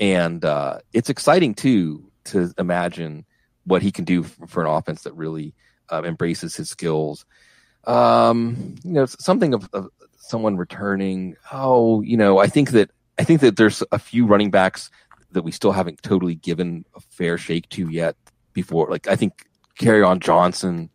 [0.00, 3.26] And uh, it's exciting, too, to imagine
[3.64, 5.54] what he can do for, for an offense that really
[5.90, 7.24] um, embraces his skills.
[7.84, 11.36] Um, you know, something of, of someone returning.
[11.52, 14.90] Oh, you know, I think that I think that there's a few running backs
[15.32, 18.16] that we still haven't totally given a fair shake to yet.
[18.52, 19.46] Before, like I think
[19.78, 20.88] Kerryon Johnson,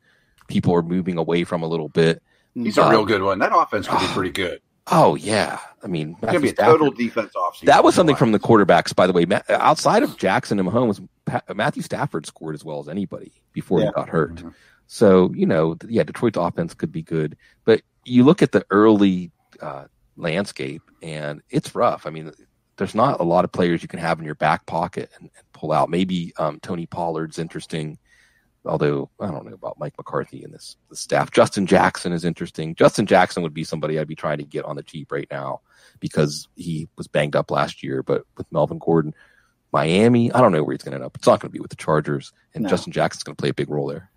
[0.47, 2.21] people are moving away from a little bit.
[2.55, 3.37] He's a Uh, real good one.
[3.39, 4.61] That offense could be pretty good.
[4.87, 7.65] Oh yeah, I mean, It's gonna be a total Stafford- defense offseason.
[7.67, 9.25] that was something from the quarterbacks, by the way.
[9.47, 11.07] Outside of Jackson and Mahomes,
[11.55, 13.85] Matthew Stafford scored as well as anybody before Yeah.
[13.85, 14.35] he got hurt.
[14.37, 14.53] Mhm.
[14.93, 19.31] So you know, yeah, Detroit's offense could be good, but you look at the early
[19.61, 19.85] uh,
[20.17, 22.05] landscape, and it's rough.
[22.05, 22.33] I mean,
[22.75, 25.51] there's not a lot of players you can have in your back pocket and, and
[25.53, 25.89] pull out.
[25.89, 27.99] Maybe um, Tony Pollard's interesting,
[28.65, 31.31] although I don't know about Mike McCarthy and this the staff.
[31.31, 32.75] Justin Jackson is interesting.
[32.75, 35.61] Justin Jackson would be somebody I'd be trying to get on the cheap right now
[36.01, 38.03] because he was banged up last year.
[38.03, 39.13] But with Melvin Gordon,
[39.71, 41.15] Miami, I don't know where he's going to end up.
[41.15, 42.69] It's not going to be with the Chargers, and No.
[42.69, 44.11] Justin Jackson's going to play a big role there.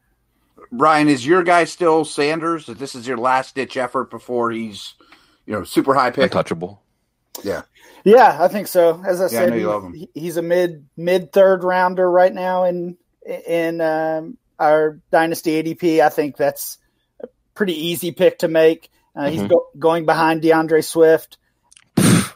[0.71, 2.67] Ryan, is your guy still Sanders?
[2.67, 4.95] That this is your last ditch effort before he's,
[5.47, 6.25] you know, super high pick?
[6.33, 6.83] Untouchable.
[7.43, 7.63] Yeah.
[8.05, 9.03] Yeah, I think so.
[9.07, 9.93] As I Yeah, said, know you he- love him.
[9.95, 12.97] he- he's a mid mid third rounder right now in
[13.47, 16.01] in um, our dynasty ADP.
[16.01, 16.77] I think that's
[17.23, 18.91] a pretty easy pick to make.
[19.17, 19.49] Uh, He's Mhm.
[19.49, 21.39] go, going behind DeAndre Swift.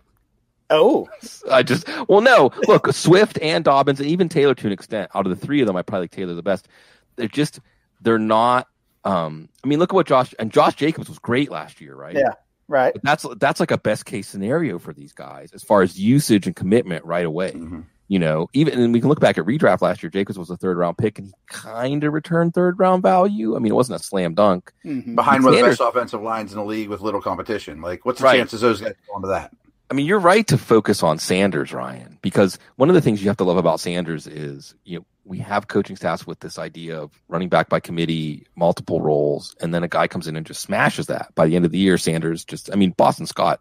[0.71, 1.09] oh,
[1.51, 2.51] I just well, no.
[2.67, 5.11] Look, Swift and Dobbins, and even Taylor to an extent.
[5.15, 6.69] Out of the three of them, I probably like Taylor the best.
[7.17, 7.61] They're just
[8.01, 8.67] they're not.
[9.05, 12.15] Um, I mean, look at what Josh and Josh Jacobs was great last year, right?
[12.17, 12.33] Yeah.
[12.67, 12.93] right.
[12.93, 16.47] But that's that's like a best case scenario for these guys as far as usage
[16.47, 17.53] and commitment right away.
[17.53, 17.85] Mhm.
[18.11, 20.09] You know, even and we can look back at redraft last year.
[20.11, 23.55] Jacobs was a third round pick, and he kind of returned third round value.
[23.55, 24.73] I mean, it wasn't a slam dunk.
[24.85, 25.15] Mhm.
[25.15, 27.81] Behind one of the best offensive lines in the league with little competition.
[27.83, 28.39] Like, what's the Right.
[28.39, 29.53] chances those guys go into that?
[29.91, 33.29] I mean, you're right to focus on Sanders, Ryan, because one of the things you
[33.29, 36.99] have to love about Sanders is, you know, we have coaching staffs with this idea
[37.01, 40.63] of running back by committee, multiple roles, and then a guy comes in and just
[40.63, 41.35] smashes that.
[41.35, 43.61] By the end of the year, Sanders just, I mean, Boston Scott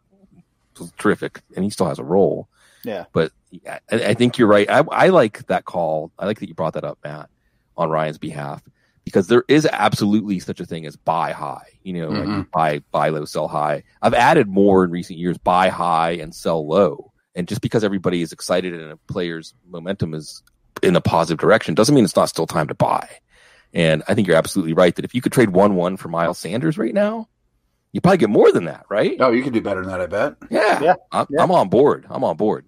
[0.80, 2.48] was terrific, and he still has a role.
[2.84, 3.06] Yeah.
[3.12, 3.32] But
[3.70, 4.70] I, I think you're right.
[4.70, 6.12] I, I like that call.
[6.18, 7.30] I like that you brought that up, Matt,
[7.76, 8.62] on Ryan's behalf,
[9.04, 11.68] because there is absolutely such a thing as buy high.
[11.84, 12.52] You know, like Mhm.
[12.52, 13.84] buy buy low, sell high.
[14.02, 17.12] I've added more in recent years, buy high and sell low.
[17.36, 20.42] And just because everybody is excited and a player's momentum is
[20.84, 23.10] in a positive direction doesn't mean it's not still time to buy.
[23.74, 26.38] And I think you're absolutely right that if you could trade one one for Miles
[26.38, 27.28] Sanders right now,
[27.92, 29.18] you probably get more than that, right?
[29.18, 30.36] No, you can do better than that, I bet.
[30.50, 31.44] Yeah, Yeah, I'm, yeah.
[31.44, 32.06] I'm on board.
[32.10, 32.66] I'm on board.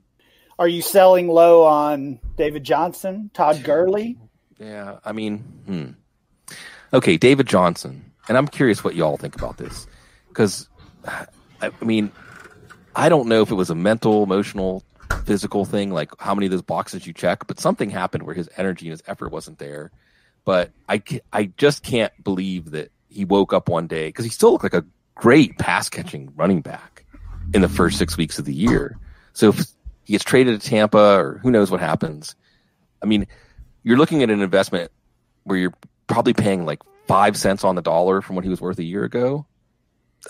[0.57, 4.17] Are you selling low on David Johnson, Todd Gurley?
[4.59, 6.55] Yeah, I mean, hmm.
[6.93, 9.87] Okay, David Johnson, and I'm curious what y'all think about this
[10.27, 10.67] because,
[11.05, 11.27] I
[11.61, 12.11] I mean,
[12.95, 14.83] I don't know if it was a mental, emotional,
[15.25, 18.49] physical thing, like how many of those boxes you check, but something happened where his
[18.57, 19.91] energy and his effort wasn't there.
[20.45, 21.01] But I,
[21.33, 24.73] I just can't believe that he woke up one day because he still looked like
[24.73, 27.05] a great pass catching running back
[27.53, 28.97] in the first six weeks of the year.
[29.33, 29.65] So if
[30.05, 32.35] he gets traded to Tampa or who knows what happens,
[33.01, 33.27] I mean,
[33.83, 34.91] you're looking at an investment
[35.43, 35.73] where you're
[36.07, 39.03] probably paying like five cents on the dollar from what he was worth a year
[39.03, 39.45] ago.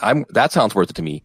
[0.02, 1.24] I'm that sounds worth it to me.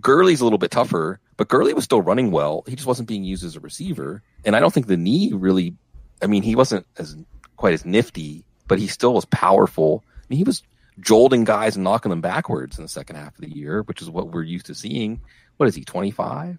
[0.00, 2.62] Gurley's a little bit tougher, but Gurley was still running well.
[2.66, 5.74] He just wasn't being used as a receiver, and I don't think the knee really.
[6.22, 7.16] I mean, he wasn't as
[7.56, 10.04] quite as nifty, but he still was powerful.
[10.06, 10.62] I mean, he was
[11.00, 14.08] jolting guys and knocking them backwards in the second half of the year, which is
[14.08, 15.20] what we're used to seeing.
[15.56, 16.58] What is he, 25?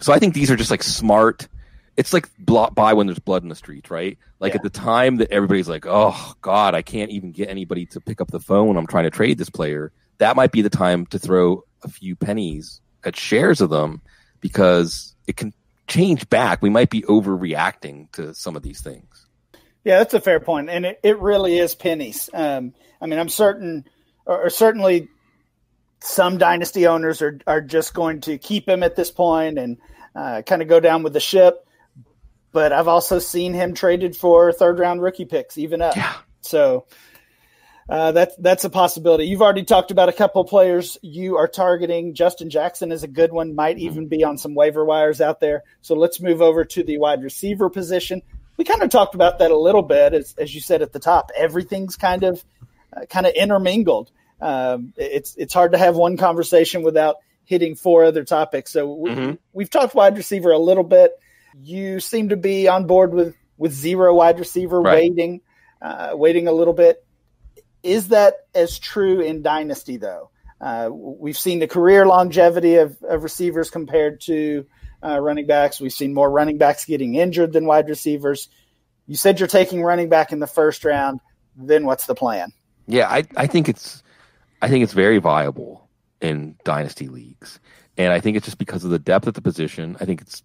[0.00, 1.48] So I think these are just like smart.
[1.96, 4.16] It's like buy when there's blood in the streets, right?
[4.38, 4.56] Like Yeah.
[4.58, 8.20] at the time that everybody's like, oh, God, I can't even get anybody to pick
[8.20, 9.92] up the phone when I'm trying to trade this player.
[10.18, 14.00] that might be the time to throw a few pennies at shares of them
[14.40, 15.52] because it can
[15.86, 16.62] change back.
[16.62, 19.26] We might be overreacting to some of these things.
[19.84, 22.28] Yeah, that's a fair point, and it, it really is pennies.
[22.34, 23.86] Um, I mean, I'm certain,
[24.26, 25.08] or, or, certainly,
[26.00, 29.78] some dynasty owners are are just going to keep him at this point and
[30.14, 31.66] uh, kind of go down with the ship.
[32.52, 35.96] But I've also seen him traded for third round rookie picks, even up.
[35.96, 36.14] Yeah.
[36.40, 36.86] So
[37.88, 39.24] uh, that's that's a possibility.
[39.24, 42.12] You've already talked about a couple players you are targeting.
[42.12, 43.54] Justin Jackson is a good one.
[43.54, 43.86] Might mm-hmm.
[43.86, 45.62] even be on some waiver wires out there.
[45.80, 48.20] So let's move over to the wide receiver position.
[48.58, 50.98] We kind of talked about that a little bit, as, as you said at the
[50.98, 51.30] top.
[51.34, 52.44] Everything's kind of
[52.94, 54.10] uh, kind of intermingled.
[54.40, 58.70] Um, it's it's hard to have one conversation without hitting four other topics.
[58.70, 59.34] So we, mm-hmm.
[59.54, 61.12] we've talked wide receiver a little bit.
[61.58, 64.94] You seem to be on board with with zero wide receiver right.
[64.94, 65.40] waiting,
[65.80, 67.02] uh, waiting a little bit
[67.82, 70.30] is that as true in Dynasty, though?
[70.60, 74.66] Uh, we've seen the career longevity of, of receivers compared to
[75.04, 75.80] uh, running backs.
[75.80, 78.48] We've seen more running backs getting injured than wide receivers.
[79.06, 81.20] You said you're taking running back in the first round.
[81.56, 82.52] Then what's the plan?
[82.86, 84.02] Yeah, I, I think it's
[84.60, 85.88] I think it's very viable
[86.20, 87.60] in dynasty leagues,
[87.96, 89.96] and I think it's just because of the depth of the position.
[90.00, 90.42] I think it's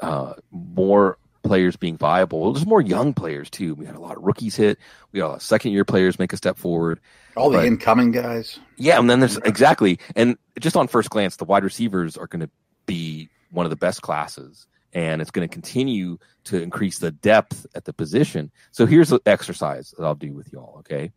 [0.00, 2.52] uh, more players being viable.
[2.52, 3.74] There's more young players too.
[3.74, 4.78] We had a lot of rookies hit.
[5.12, 7.00] We had second year players make a step forward.
[7.36, 8.58] All the incoming guys.
[8.76, 12.40] Yeah, and then there's exactly and just on first glance, the wide receivers are going
[12.40, 12.50] to
[12.86, 17.66] be one of the best classes, and it's going to continue to increase the depth
[17.74, 18.50] at the position.
[18.72, 20.76] So here's the exercise that I'll do with y'all.
[20.80, 21.12] Okay,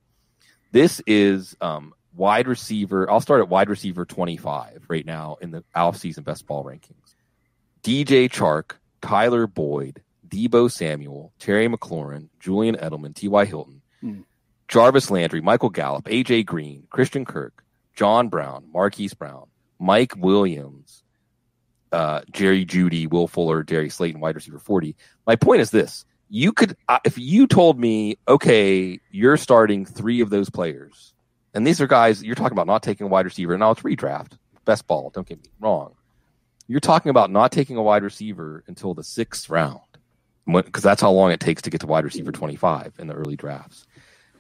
[0.72, 3.10] this is um, wide receiver.
[3.10, 7.16] I'll start at wide receiver 25 right now in the off season best ball rankings.
[7.82, 13.46] DJ Chark, Tyler Boyd, Deebo Samuel, Terry McLaurin, Julian Edelman, T.Y.
[13.46, 14.22] Hilton, hmm.
[14.68, 16.44] Jarvis Landry, Michael Gallup, A.J.
[16.44, 17.64] Green, Christian Kirk,
[17.96, 19.48] John Brown, Marquise Brown,
[19.80, 21.04] Mike Williams,
[21.92, 24.96] uh, Jerry Jeudy, Will Fuller, Darius Slayton, wide receiver 40.
[25.26, 26.06] My point is this.
[26.30, 31.14] You could, uh, if you told me, okay, you're starting three of those players,
[31.56, 33.54] and these are guys you're talking about not taking a wide receiver.
[33.54, 35.10] and Now it's redraft, best ball.
[35.10, 35.96] Don't get me wrong.
[36.68, 39.80] You're talking about not taking a wide receiver until the sixth round
[40.52, 43.36] because that's how long it takes to get to wide receiver 25 in the early
[43.36, 43.86] drafts.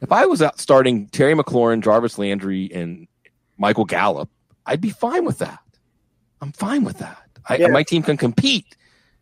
[0.02, 3.08] If I was out starting Terry McLaurin, Jarvis Landry, and
[3.58, 4.30] Michael Gallup,
[4.65, 5.60] I'd be fine with that.
[6.41, 7.22] I'm fine with that.
[7.48, 7.67] I, yeah.
[7.67, 8.76] My team can compete.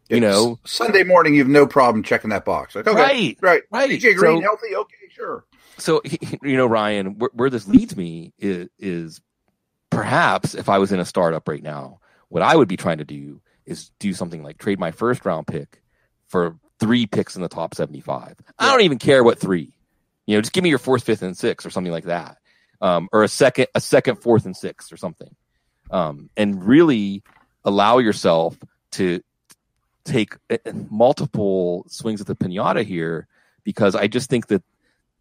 [0.10, 2.76] You know, Sunday morning, you have no problem checking that box.
[2.76, 3.90] Like, okay, right, right, right.
[3.90, 5.44] AJ Green so, healthy, okay, sure.
[5.78, 6.02] So,
[6.42, 9.22] you know, Ryan, where, where this leads me is, is
[9.90, 13.06] perhaps if I was in a startup right now, what I would be trying to
[13.06, 15.82] do is do something like trade my first round pick
[16.28, 18.36] for three picks in the top 75.
[18.38, 18.44] Yeah.
[18.60, 19.74] I don't even care what three.
[20.26, 22.38] You know, just give me your fourth, fifth, and sixth or something like that.
[22.82, 25.34] Um, or a second, a second, fourth, and sixth or something.
[25.90, 27.24] Um, and really
[27.64, 28.58] allow yourself
[28.92, 29.22] to
[30.04, 33.28] take eh, eh, multiple swings at the pinata here
[33.64, 34.64] because I just think that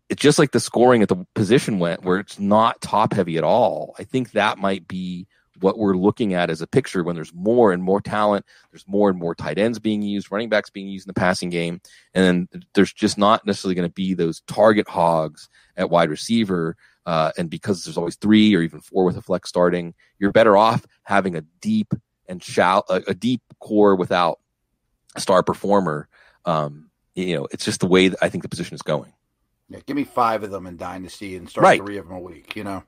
[0.08, 3.44] it's just like the scoring at the position went where it's not top heavy at
[3.44, 3.94] all.
[3.98, 5.26] I think that might be
[5.60, 9.08] what we're looking at as a picture when there's more and more talent, there's more
[9.10, 11.80] and more tight ends being used, running backs being used in the passing game,
[12.14, 16.76] and then there's just not necessarily going to be those target hogs at wide receiver.
[17.04, 20.56] Uh, and because there's always three or even four with a flex starting, you're better
[20.56, 21.94] off having a deep
[22.28, 24.40] and shallow, a, a deep core without
[25.14, 26.08] a star performer.
[26.44, 29.12] Um, you know, it's just the way I think the position is going.
[29.68, 31.80] Yeah, give me five of them in dynasty and start right.
[31.80, 32.54] three of them a week.
[32.56, 32.84] You know.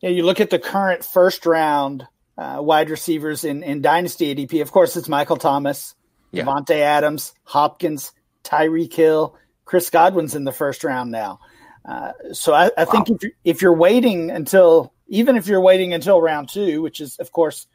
[0.00, 2.06] Yeah, you look at the current first round
[2.38, 4.62] uh, wide receivers in, in Dynasty ADP.
[4.62, 5.94] Of course, it's Michael Thomas,
[6.32, 6.44] yeah.
[6.44, 9.36] Davante Adams, Hopkins, Tyreek Hill,
[9.66, 11.40] Chris Godwin's in the first round now.
[11.84, 12.92] Uh, so I, I wow.
[12.92, 17.00] think if you're, if you're waiting until, even if you're waiting until round two, which
[17.00, 17.66] is of course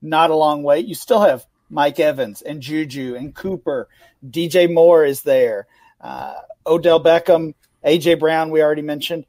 [0.00, 3.88] not a long wait, you still have Mike Evans and Juju and Cooper.
[4.26, 5.66] DJ Moore is there.
[6.00, 6.34] Uh,
[6.66, 9.26] Odell Beckham, AJ Brown, we already mentioned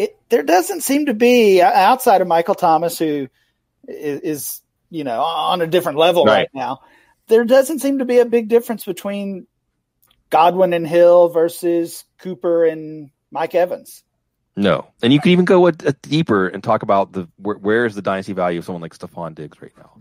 [0.00, 3.28] it there doesn't seem to be outside of Michael Thomas, who
[3.86, 6.32] is, is you know on a different level right.
[6.32, 6.48] right.
[6.54, 6.80] now.
[7.28, 9.46] There doesn't seem to be a big difference between
[10.30, 14.02] Godwin and Hill versus Cooper and Mike Evans.
[14.56, 17.84] No, and you could even go a, a deeper and talk about the where, where
[17.84, 19.98] is the dynasty value of someone like Stefon Diggs right now?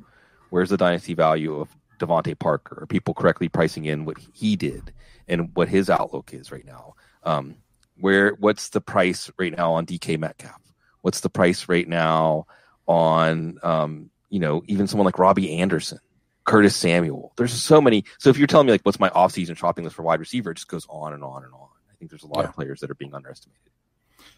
[0.50, 1.68] Where's the dynasty value of
[2.00, 2.84] DeVante Parker?
[2.84, 4.94] Are people correctly pricing in what he did
[5.28, 6.96] and what his outlook is right now?
[7.24, 7.56] Um,
[8.00, 10.62] where what's the price right now on DK Metcalf?
[11.02, 12.48] What's the price right now
[12.88, 16.00] on um, you know even someone like Robby Anderson,
[16.46, 17.34] Curtis Samuel?
[17.38, 18.06] There's so many.
[18.18, 20.56] So if you're telling me like what's my offseason shopping list for wide receiver, it
[20.56, 21.68] just goes on and on and on.
[21.92, 22.50] I think there's a lot yeah.
[22.50, 23.62] of players that are being underestimated.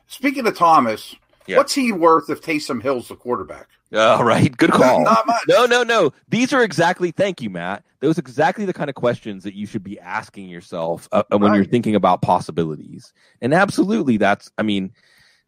[0.07, 1.15] Speaking of Thomas,
[1.51, 1.57] Yeah.
[1.57, 3.67] What's he worth if Taysom Hill's the quarterback?
[3.93, 4.55] All right.
[4.55, 5.03] Good call.
[5.03, 5.43] Not much.
[5.49, 6.13] No, no, no.
[6.29, 7.83] These are exactly, thank you, Matt.
[7.99, 11.37] Those are exactly the kind of questions that you should be asking yourself uh, uh
[11.37, 11.57] when right.
[11.57, 13.11] you're thinking about possibilities.
[13.41, 14.93] And absolutely, that's, I mean,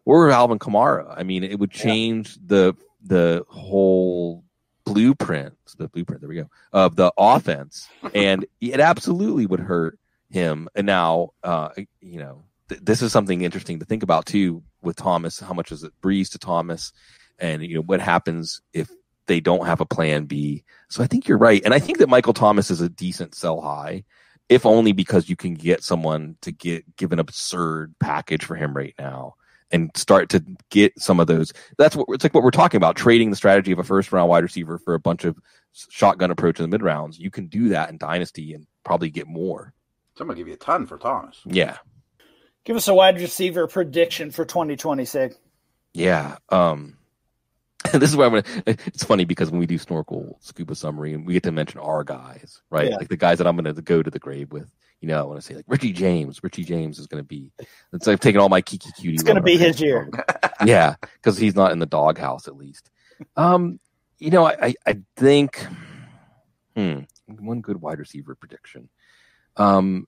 [0.05, 1.13] or Alvin Kamara.
[1.17, 2.43] I mean, it would change yeah.
[2.47, 4.43] the the whole
[4.85, 7.87] blueprint, the blueprint, there we go, of the offense.
[8.13, 9.97] and it absolutely would hurt
[10.29, 10.67] him.
[10.75, 11.69] And now, uh,
[12.01, 15.39] you know, th- this is something interesting to think about too with Thomas.
[15.39, 16.91] How much does it Brees to Thomas?
[17.39, 18.89] And, you know, what happens if
[19.27, 20.63] they don't have a plan B?
[20.89, 21.61] So I think you're right.
[21.65, 24.03] And I think that Michael Thomas is a decent sell high,
[24.49, 28.75] if only because you can get someone to get, give an absurd package for him
[28.75, 29.35] right now
[29.71, 31.51] and start to get some of those.
[31.77, 34.29] That's what it's like what we're talking about trading the strategy of a first round
[34.29, 35.37] wide receiver for a bunch of
[35.73, 37.19] shotgun approach in the mid rounds.
[37.19, 39.73] You can do that in dynasty and probably get more.
[40.15, 41.41] Somebody give you a ton for Thomas.
[41.45, 41.77] Yeah.
[42.65, 45.35] Give us a wide receiver prediction for 2026.
[45.93, 46.37] Yeah.
[46.49, 46.97] Um,
[47.93, 48.43] this is why I'm gonna.
[48.65, 52.03] It's funny because when we do snorkel scuba summary, and we get to mention our
[52.03, 52.89] guys, right?
[52.89, 52.95] Yeah.
[52.95, 54.69] Like the guys that I'm gonna go to the grave with.
[55.01, 56.41] You know, I want to say like Richie James.
[56.41, 57.51] Richie James is going to be.
[57.91, 59.13] It's like taking all my Keke Coutee.
[59.13, 60.09] It's going to be his year.
[60.65, 62.89] yeah, because he's not in the doghouse at least.
[63.35, 63.81] Um,
[64.17, 65.67] you know, I I, I think,
[66.77, 68.87] hmm, one good wide receiver prediction.
[69.57, 70.07] Um,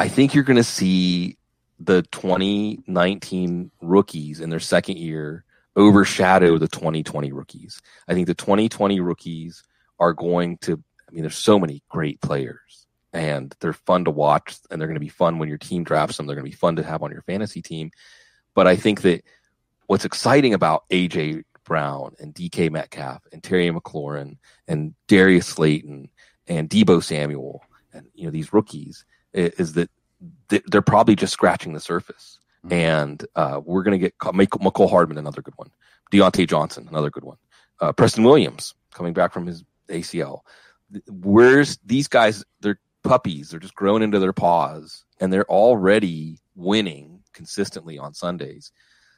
[0.00, 1.38] I think you're going to see
[1.78, 5.44] the 2019 rookies in their second year
[5.76, 7.82] overshadow the 2020 rookies.
[8.06, 9.62] I think the 2020 rookies
[9.98, 10.82] are going to.
[11.08, 14.96] I mean, there's so many great players and they're fun to watch and they're going
[14.96, 16.26] to be fun when your team drafts them.
[16.26, 17.92] They're going to be fun to have on your fantasy team.
[18.54, 19.22] But I think that
[19.86, 26.10] what's exciting about AJ Brown and DK Metcalf and Terry McLaurin and Darius Slayton
[26.46, 29.90] and Deebo Samuel and you know these rookies is that
[30.48, 32.38] they're probably just scratching the surface.
[32.64, 32.72] Mm-hmm.
[32.72, 35.70] And uh, we're going to get Mecole Hardman, another good one.
[36.12, 37.36] Diontae Johnson, another good one.
[37.80, 40.40] Uh, Preston Williams coming back from his ACL.
[41.08, 42.44] Where's these guys?
[42.60, 43.50] They're puppies.
[43.50, 48.72] They're just growing into their paws and they're already winning consistently on Sundays.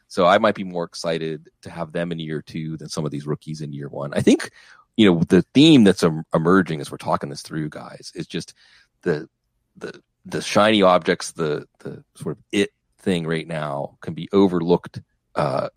[0.08, 3.10] So I might be more excited to have them in year two than some of
[3.10, 4.12] these rookies in year one.
[4.14, 4.50] I think,
[4.96, 8.54] you know, the theme that's emerging as we're talking this through, guys, is just
[9.02, 9.28] the
[9.76, 15.00] the the shiny objects, the the sort of it thing right now can be overlooked.
[15.34, 15.68] Uh,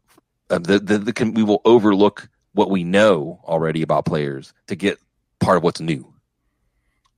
[0.49, 4.75] uh the, the, the can, we will overlook what we know already about players to
[4.75, 4.99] get
[5.39, 6.11] part of what's new.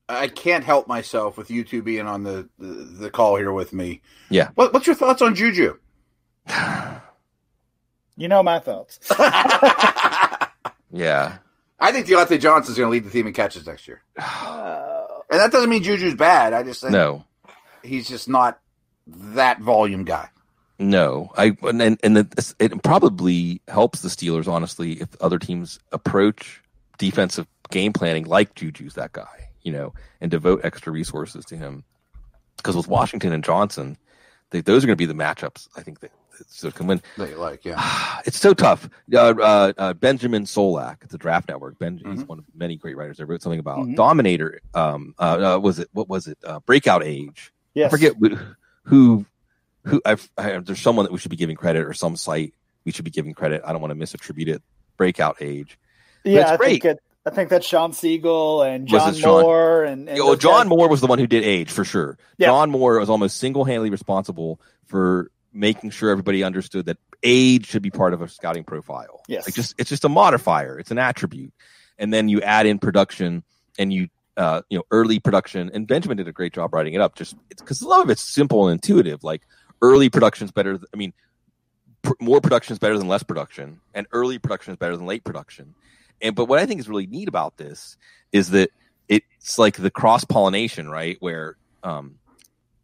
[0.10, 3.72] I can't help myself with you two being on the, the, the call here with
[3.72, 4.02] me.
[4.30, 4.50] Yeah.
[4.56, 5.78] What, what's your thoughts on Juju?
[8.18, 9.00] you know my thoughts.
[10.92, 11.38] yeah.
[11.80, 14.04] I think Diontae Johnson's going to lead the team in catches next year.
[14.22, 15.01] Uh,
[15.32, 16.54] and that doesn't mean Juju's bad.
[16.54, 17.26] I just think no.
[17.84, 18.60] he's just not
[19.08, 20.30] that volume guy.
[20.78, 26.62] No, I and and the, it probably helps the Steelers honestly if other teams approach
[26.98, 31.84] defensive game planning like Juju's that guy you know, and devote extra resources to him.
[32.58, 33.98] Because with Washington and Johnson,
[34.52, 35.68] they, those are going to be the matchups.
[35.76, 36.12] I think that
[36.48, 37.02] so can win.
[37.18, 38.20] They like, yeah.
[38.26, 38.90] It's so tough.
[39.14, 41.80] Uh, uh, uh, Benjamin Solak, at the Draft Network.
[41.80, 42.12] Ben, mm-hmm.
[42.12, 43.20] he's one of many great writers.
[43.20, 43.96] I wrote something about mm-hmm.
[43.96, 44.62] Dominator.
[44.74, 46.38] Um, uh, uh, was it what was it?
[46.44, 47.52] Uh, Breakout Age.
[47.74, 47.88] Yes.
[47.88, 48.14] I forget
[48.84, 49.26] who
[49.86, 50.02] who.
[50.06, 52.54] I've, I, there's someone that we should be giving credit, or some site
[52.86, 53.62] we should be giving credit.
[53.66, 54.62] I don't want to misattribute it.
[54.98, 55.80] Breakout Age.
[56.24, 56.70] But yeah, I great.
[56.84, 60.70] think it, I think that's Shawn Siegele and John Moore and, and well, John guys.
[60.70, 62.18] Moore was the one who did age for sure.
[62.38, 62.48] Yeah.
[62.48, 67.82] John Moore was almost single handedly responsible for making sure everybody understood that age should
[67.82, 69.22] be part of a scouting profile.
[69.28, 71.54] Yes, like just it's just a modifier, it's an attribute,
[71.98, 73.44] and then you add in production
[73.78, 75.72] and you uh, you know early production.
[75.74, 78.22] And Benjamin did a great job writing it up, just because a lot of it's
[78.22, 79.24] simple and intuitive.
[79.24, 79.42] Like
[79.82, 80.80] early production is better.
[80.94, 81.14] I mean,
[82.02, 85.24] pr- more production is better than less production, and early production is better than late
[85.24, 85.76] production
[86.22, 87.98] and but what I think is really neat about this
[88.32, 88.72] is that
[89.08, 91.18] it's like the cross pollination, right?
[91.20, 92.16] Where um,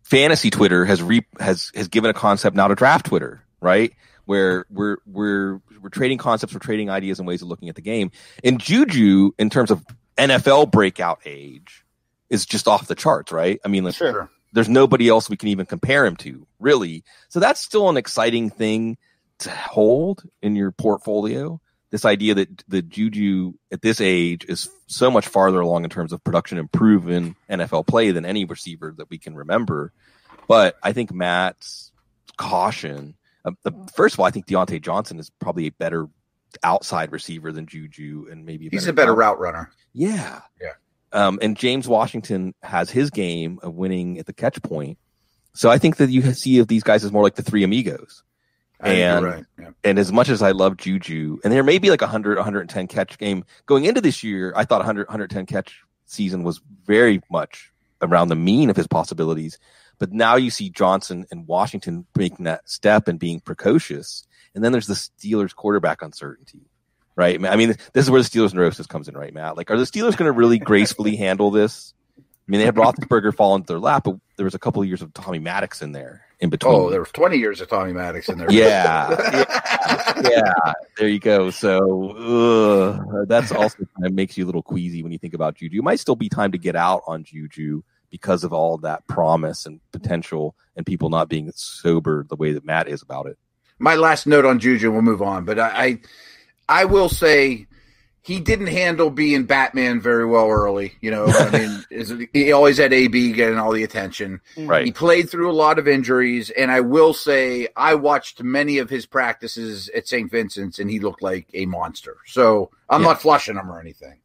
[0.08, 3.94] fantasy Twitter has re- has has given a concept now to draft Twitter, right?
[4.26, 7.82] Where we're we're we're trading concepts, we're trading ideas and ways of looking at the
[7.82, 8.12] game.
[8.44, 9.86] And Juju, in terms of
[10.18, 11.84] NFL breakout age,
[12.30, 13.60] is just off the charts, right?
[13.64, 14.30] I mean, like, sure.
[14.54, 17.04] there's nobody else we can even compare him to, really.
[17.30, 18.98] So that's still an exciting thing
[19.40, 25.10] to hold in your portfolio this idea that the Juju at this age is so
[25.10, 29.10] much farther along in terms of production and proven NFL play than any receiver that
[29.10, 29.94] we can remember.
[30.48, 31.92] But I think Matt's
[32.38, 33.16] caution.
[33.46, 36.08] Uh, the, first of all, I think Diontae Johnson is probably a better
[36.64, 39.72] outside receiver than Juju, and maybe a he's a better route runner.
[39.94, 40.74] Yeah, yeah.
[41.14, 44.98] Um, and James Washington has his game of winning at the catch point.
[45.54, 48.24] So I think that you see of these guys as more like the three amigos
[48.80, 49.46] And right.
[49.60, 49.70] yeah.
[49.84, 52.88] and as much as I love Juju, and there may be like a 100, 110
[52.88, 57.72] catch game going into this year, I thought 100, 110 catch season was very much
[58.02, 59.58] around the mean of his possibilities.
[60.00, 64.28] But now you see Johnson and Washington making that step and being precocious.
[64.54, 66.70] And then there's the Steelers quarterback uncertainty,
[67.16, 67.44] right?
[67.46, 69.58] I mean, this is where the Steelers neurosis comes in, right, Matt?
[69.58, 71.94] Like, are the Steelers going to really gracefully handle this?
[72.48, 74.88] I mean, they had Roethlisberger fall into their lap, but there was a couple of
[74.88, 76.76] years of Tommy Maddox in there in between.
[76.76, 78.50] Oh, there was 20 years of Tommy Maddox in there.
[78.50, 79.10] Yeah.
[79.34, 80.74] yeah, yeah.
[80.98, 81.50] There you go.
[81.50, 85.56] So ugh, that's also kind of makes you a little queasy when you think about
[85.56, 85.80] Juju.
[85.80, 89.66] It might still be time to get out on Juju because of all that promise
[89.66, 93.38] and potential and people not being sober the way that Matt is about it.
[93.80, 97.68] My last note on Juju, we'll move on, but I, I, I will say
[98.28, 100.96] he didn't handle being Batman very well early.
[101.00, 104.42] You know, I mean, he always had AB getting all the attention.
[104.58, 104.70] Mm-hmm.
[104.70, 104.86] Right.
[104.86, 108.90] He played through a lot of injuries, and I will say I watched many of
[108.90, 110.30] his practices at St.
[110.30, 112.18] Vincent's, and he looked like a monster.
[112.26, 113.08] So I'm yeah.
[113.08, 114.20] not flushing him or anything.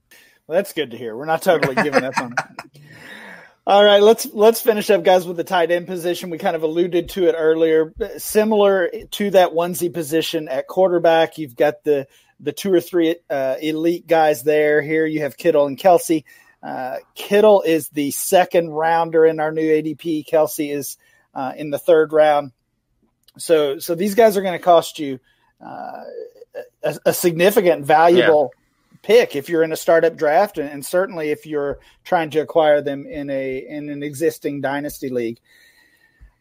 [0.48, 1.16] Well, that's good to hear.
[1.16, 2.34] We're not totally giving up on.
[3.68, 6.30] All right, let's let's finish up, guys, with the tight end position.
[6.30, 7.92] We kind of alluded to it earlier.
[8.16, 12.08] Similar to that onesie position at quarterback, you've got the
[12.42, 14.82] the two or three uh, elite guys there.
[14.82, 16.24] Here you have Kittle and Kelce.
[16.62, 20.26] Uh, Kittle is the second rounder in our new ADP.
[20.26, 20.98] Kelce is
[21.34, 22.52] uh, in the third round.
[23.38, 25.18] So, so these guys are going to cost you
[25.64, 26.04] uh,
[26.82, 28.98] a, a, significant, valuable yeah.
[29.02, 32.82] pick if you're in a startup draft, and, and, certainly if you're trying to acquire
[32.82, 35.38] them in a in an existing dynasty league.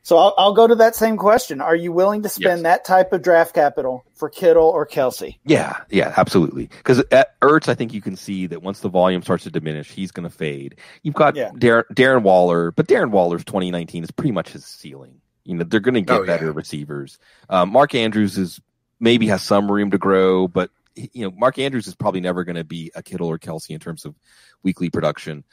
[0.03, 1.61] So I'll, I'll, go to that same question.
[1.61, 2.63] Are you willing to spend yes.
[2.63, 5.37] that type of draft capital for Kittle or Kelce?
[5.45, 6.67] Yeah, yeah, absolutely.
[6.77, 9.91] Because at Ertz, I think you can see that once the volume starts to diminish,
[9.91, 10.77] he's going to fade.
[11.03, 11.51] You've got yeah.
[11.51, 15.21] Darren, Darren, Waller, but Darren Waller's 2019 is pretty much his ceiling.
[15.43, 16.53] You know, they're going to get oh, better yeah.
[16.55, 17.19] receivers.
[17.49, 18.59] Um, Mark Andrews is
[18.99, 22.55] maybe has some room to grow, but you know, Mark Andrews is probably never going
[22.55, 24.15] to be a Kittle or Kelce in terms of
[24.63, 25.43] weekly production.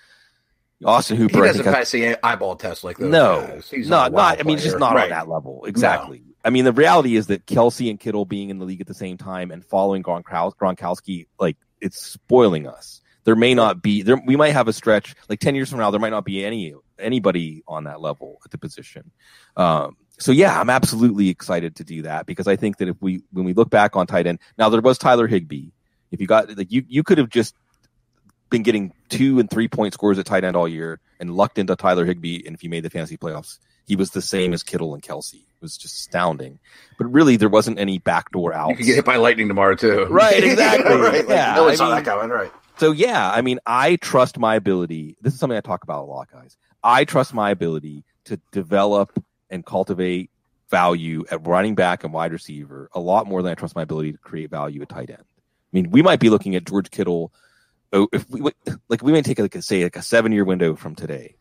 [0.85, 1.43] Austin Hooper.
[1.43, 3.11] He doesn't pass the eyeball test like those.
[3.11, 3.70] No, guys.
[3.70, 4.12] He's not.
[4.12, 4.41] Not.
[4.41, 5.05] I mean, he's just not right.
[5.05, 5.64] on that level.
[5.64, 6.18] Exactly.
[6.18, 6.24] No.
[6.45, 8.95] I mean, the reality is that Kelce and Kittle being in the league at the
[8.95, 13.01] same time and following Gronkowski, like it's spoiling us.
[13.24, 14.16] There may not be there.
[14.24, 15.91] We might have a stretch like ten years from now.
[15.91, 19.11] There might not be any anybody on that level at the position.
[19.57, 23.22] Um, so yeah, I'm absolutely excited to do that because I think that if we
[23.33, 25.70] when we look back on tight end, now there was Tyler Higbee.
[26.11, 27.55] If you got like you you could have just
[28.51, 31.74] been getting two and three point scores at tight end all year and lucked into
[31.76, 32.42] Tyler Higbee.
[32.46, 35.34] And if he made the fantasy playoffs, he was the same as Kittle and Kelce.
[35.34, 36.59] It was just astounding.
[36.99, 38.70] But really, there wasn't any backdoor out.
[38.70, 40.07] You could get hit by lightning tomorrow too.
[40.11, 40.96] Right, exactly.
[41.01, 41.28] right.
[41.28, 42.28] Yeah, no one saw that coming.
[42.28, 42.53] Right.
[42.78, 45.16] So yeah, I mean, I trust my ability.
[45.20, 46.57] This is something I talk about a lot, guys.
[46.82, 50.30] I trust my ability to develop and cultivate
[50.70, 54.12] value at running back and wide receiver a lot more than I trust my ability
[54.12, 55.22] to create value at tight end.
[55.22, 57.32] I mean, we might be looking at George Kittle
[57.93, 58.41] oh, if we
[58.89, 61.36] like we may take like a, say like a seven year window from today,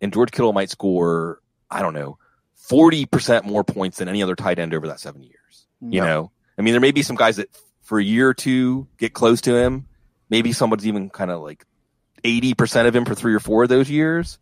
[0.00, 1.40] and George Kittle might score
[1.70, 2.18] I don't know
[2.54, 5.66] forty percent more points than any other tight end over that seven years.
[5.80, 7.50] You know, I mean, there may be some guys that
[7.82, 9.86] for a year or two get close to him.
[10.30, 11.64] Maybe somebody's even kind of like
[12.22, 14.38] eighty percent of him for three or four of those years.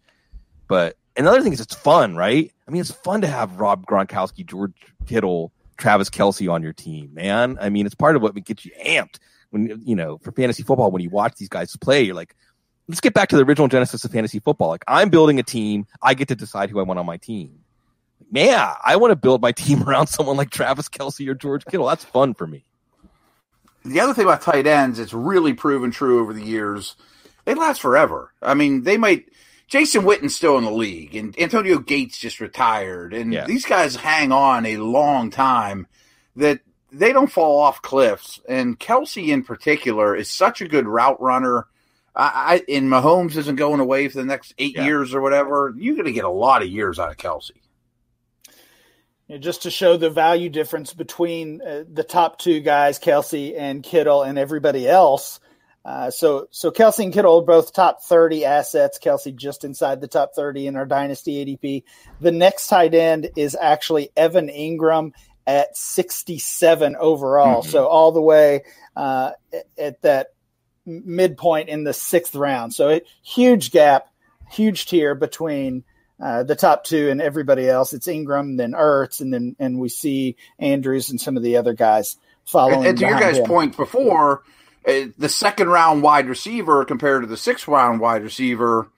[0.68, 2.52] But another thing is it's fun, right?
[2.66, 4.72] I mean, it's fun to have Rob Gronkowski, George
[5.06, 7.58] Kittle, Travis Kelce on your team, man.
[7.60, 9.18] I mean, it's part of what gets you amped
[9.52, 12.34] when you know for fantasy football when you watch these guys play you're like
[12.88, 14.68] let's get back to the original genesis of fantasy football.
[14.68, 15.86] Like i'm building a team.
[16.02, 17.60] I get to decide who i want on my team.
[18.30, 21.86] Man i want to build my team around someone like travis Kelce or george kittle.
[21.86, 22.64] That's fun for me.
[23.84, 26.96] The other thing about tight ends it's really proven true over the years.
[27.44, 28.32] They last forever.
[28.42, 29.26] I mean they might
[29.72, 33.46] Jason Witten's still in the league, and Antonio Gates just retired, and yeah.
[33.46, 35.86] these guys hang on a long time.
[36.36, 36.60] That
[36.92, 38.40] they don't fall off cliffs.
[38.48, 41.66] And Kelce, in particular is such a good route runner.
[42.14, 44.84] I, I and Mahomes isn't going away for the next eight yeah.
[44.84, 45.72] years or whatever.
[45.76, 47.52] You're going to get a lot of years out of Kelce.
[49.28, 53.82] Yeah, just to show the value difference between uh, the top two guys, Kelce and
[53.82, 55.40] Kittle, and everybody else.
[55.84, 59.00] Uh, so, so Kelce and Kittle are both top 30 assets.
[59.02, 61.82] Kelce just inside the top 30 in our dynasty ADP.
[62.20, 65.12] The next tight end is actually Evan Engram
[65.46, 67.62] at 67 overall.
[67.62, 67.70] Mm-hmm.
[67.70, 68.62] So all the way
[68.96, 69.32] uh,
[69.78, 70.28] at that
[70.86, 72.74] midpoint in the sixth round.
[72.74, 74.08] So a huge gap,
[74.50, 75.84] huge tier between
[76.20, 77.92] uh, the top two and everybody else.
[77.92, 81.74] It's Engram, then Ertz, and then and we see Andrews and some of the other
[81.74, 82.78] guys following.
[82.78, 83.46] And, and to your guys' him.
[83.46, 84.42] point before,
[84.86, 88.88] uh, the second round wide receiver compared to the sixth round wide receiver,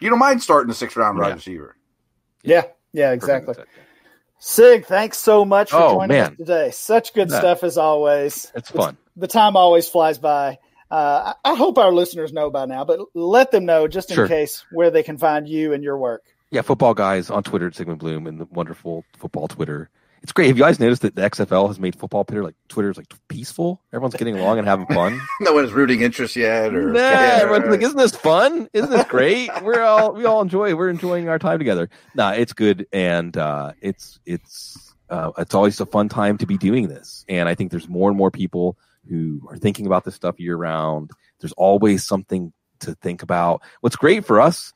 [0.00, 1.24] you don't mind starting the sixth round yeah.
[1.24, 1.76] wide receiver.
[2.42, 3.54] Yeah, yeah, exactly.
[4.38, 6.32] Sig, thanks so much for Oh, joining man.
[6.32, 6.70] us today.
[6.70, 7.38] Such good Yeah.
[7.38, 8.52] stuff as always.
[8.54, 8.96] It's fun.
[9.16, 10.58] The time always flies by.
[10.90, 14.14] Uh, I I hope our listeners know by now, but let them know just in
[14.14, 14.28] Sure.
[14.28, 16.22] case where they can find you and your work.
[16.50, 19.88] Yeah, football guys on Twitter at Sigmund Bloom and the wonderful football Twitter.
[20.26, 20.48] It's great.
[20.48, 23.06] Have you guys noticed that the XFL has made football Twitter like Twitter is like
[23.28, 23.80] peaceful?
[23.92, 25.20] Everyone's getting along and having fun.
[25.40, 28.68] No one's rooting interest yet, or Nah, Yeah, everyone's like, isn't this fun?
[28.72, 29.50] Isn't this great?
[29.62, 30.74] We're all we all enjoy.
[30.74, 31.90] We're enjoying our time together.
[32.16, 36.58] Nah, it's good, and uh, it's it's uh, it's always a fun time to be
[36.58, 37.24] doing this.
[37.28, 38.76] And I think there's more and more people
[39.08, 41.12] who are thinking about this stuff year round.
[41.38, 43.62] There's always something to think about.
[43.80, 44.72] What's great for us,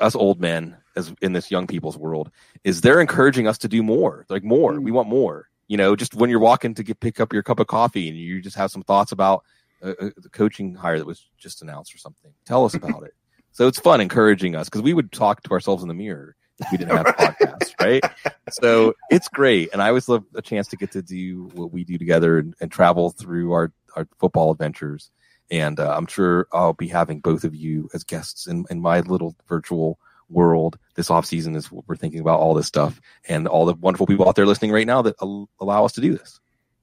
[0.00, 2.30] us old men, as in this young people's world,
[2.64, 4.26] is they're encouraging us to do more.
[4.28, 4.82] Like more, Mm.
[4.82, 5.48] we want more.
[5.68, 8.16] You know, just when you're walking to get pick up your cup of coffee and
[8.18, 9.44] you just have some thoughts about
[9.82, 12.32] uh, the coaching hire that was just announced or something.
[12.44, 13.14] Tell us about it.
[13.52, 16.68] So it's fun encouraging us because we would talk to ourselves in the mirror if
[16.70, 18.02] we didn't have podcasts, right?
[18.48, 21.82] So it's great, and I always love a chance to get to do what we
[21.82, 25.10] do together and, and travel through our our football adventures.
[25.50, 29.00] And uh, I'm sure I'll be having both of you as guests in, in my
[29.00, 29.98] little virtual
[30.30, 34.06] world this off season what we're thinking about all this stuff and all the wonderful
[34.06, 36.40] people out there listening right now that al- allow us to do this.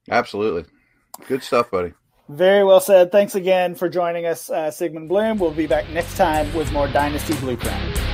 [0.09, 0.65] Absolutely.
[1.27, 1.93] Good stuff, buddy.
[2.29, 3.11] Very well said.
[3.11, 5.39] Thanks again for joining us, uh, Sigmund Bloom.
[5.39, 8.06] We'll be back next time with more Dynasty Blueprint.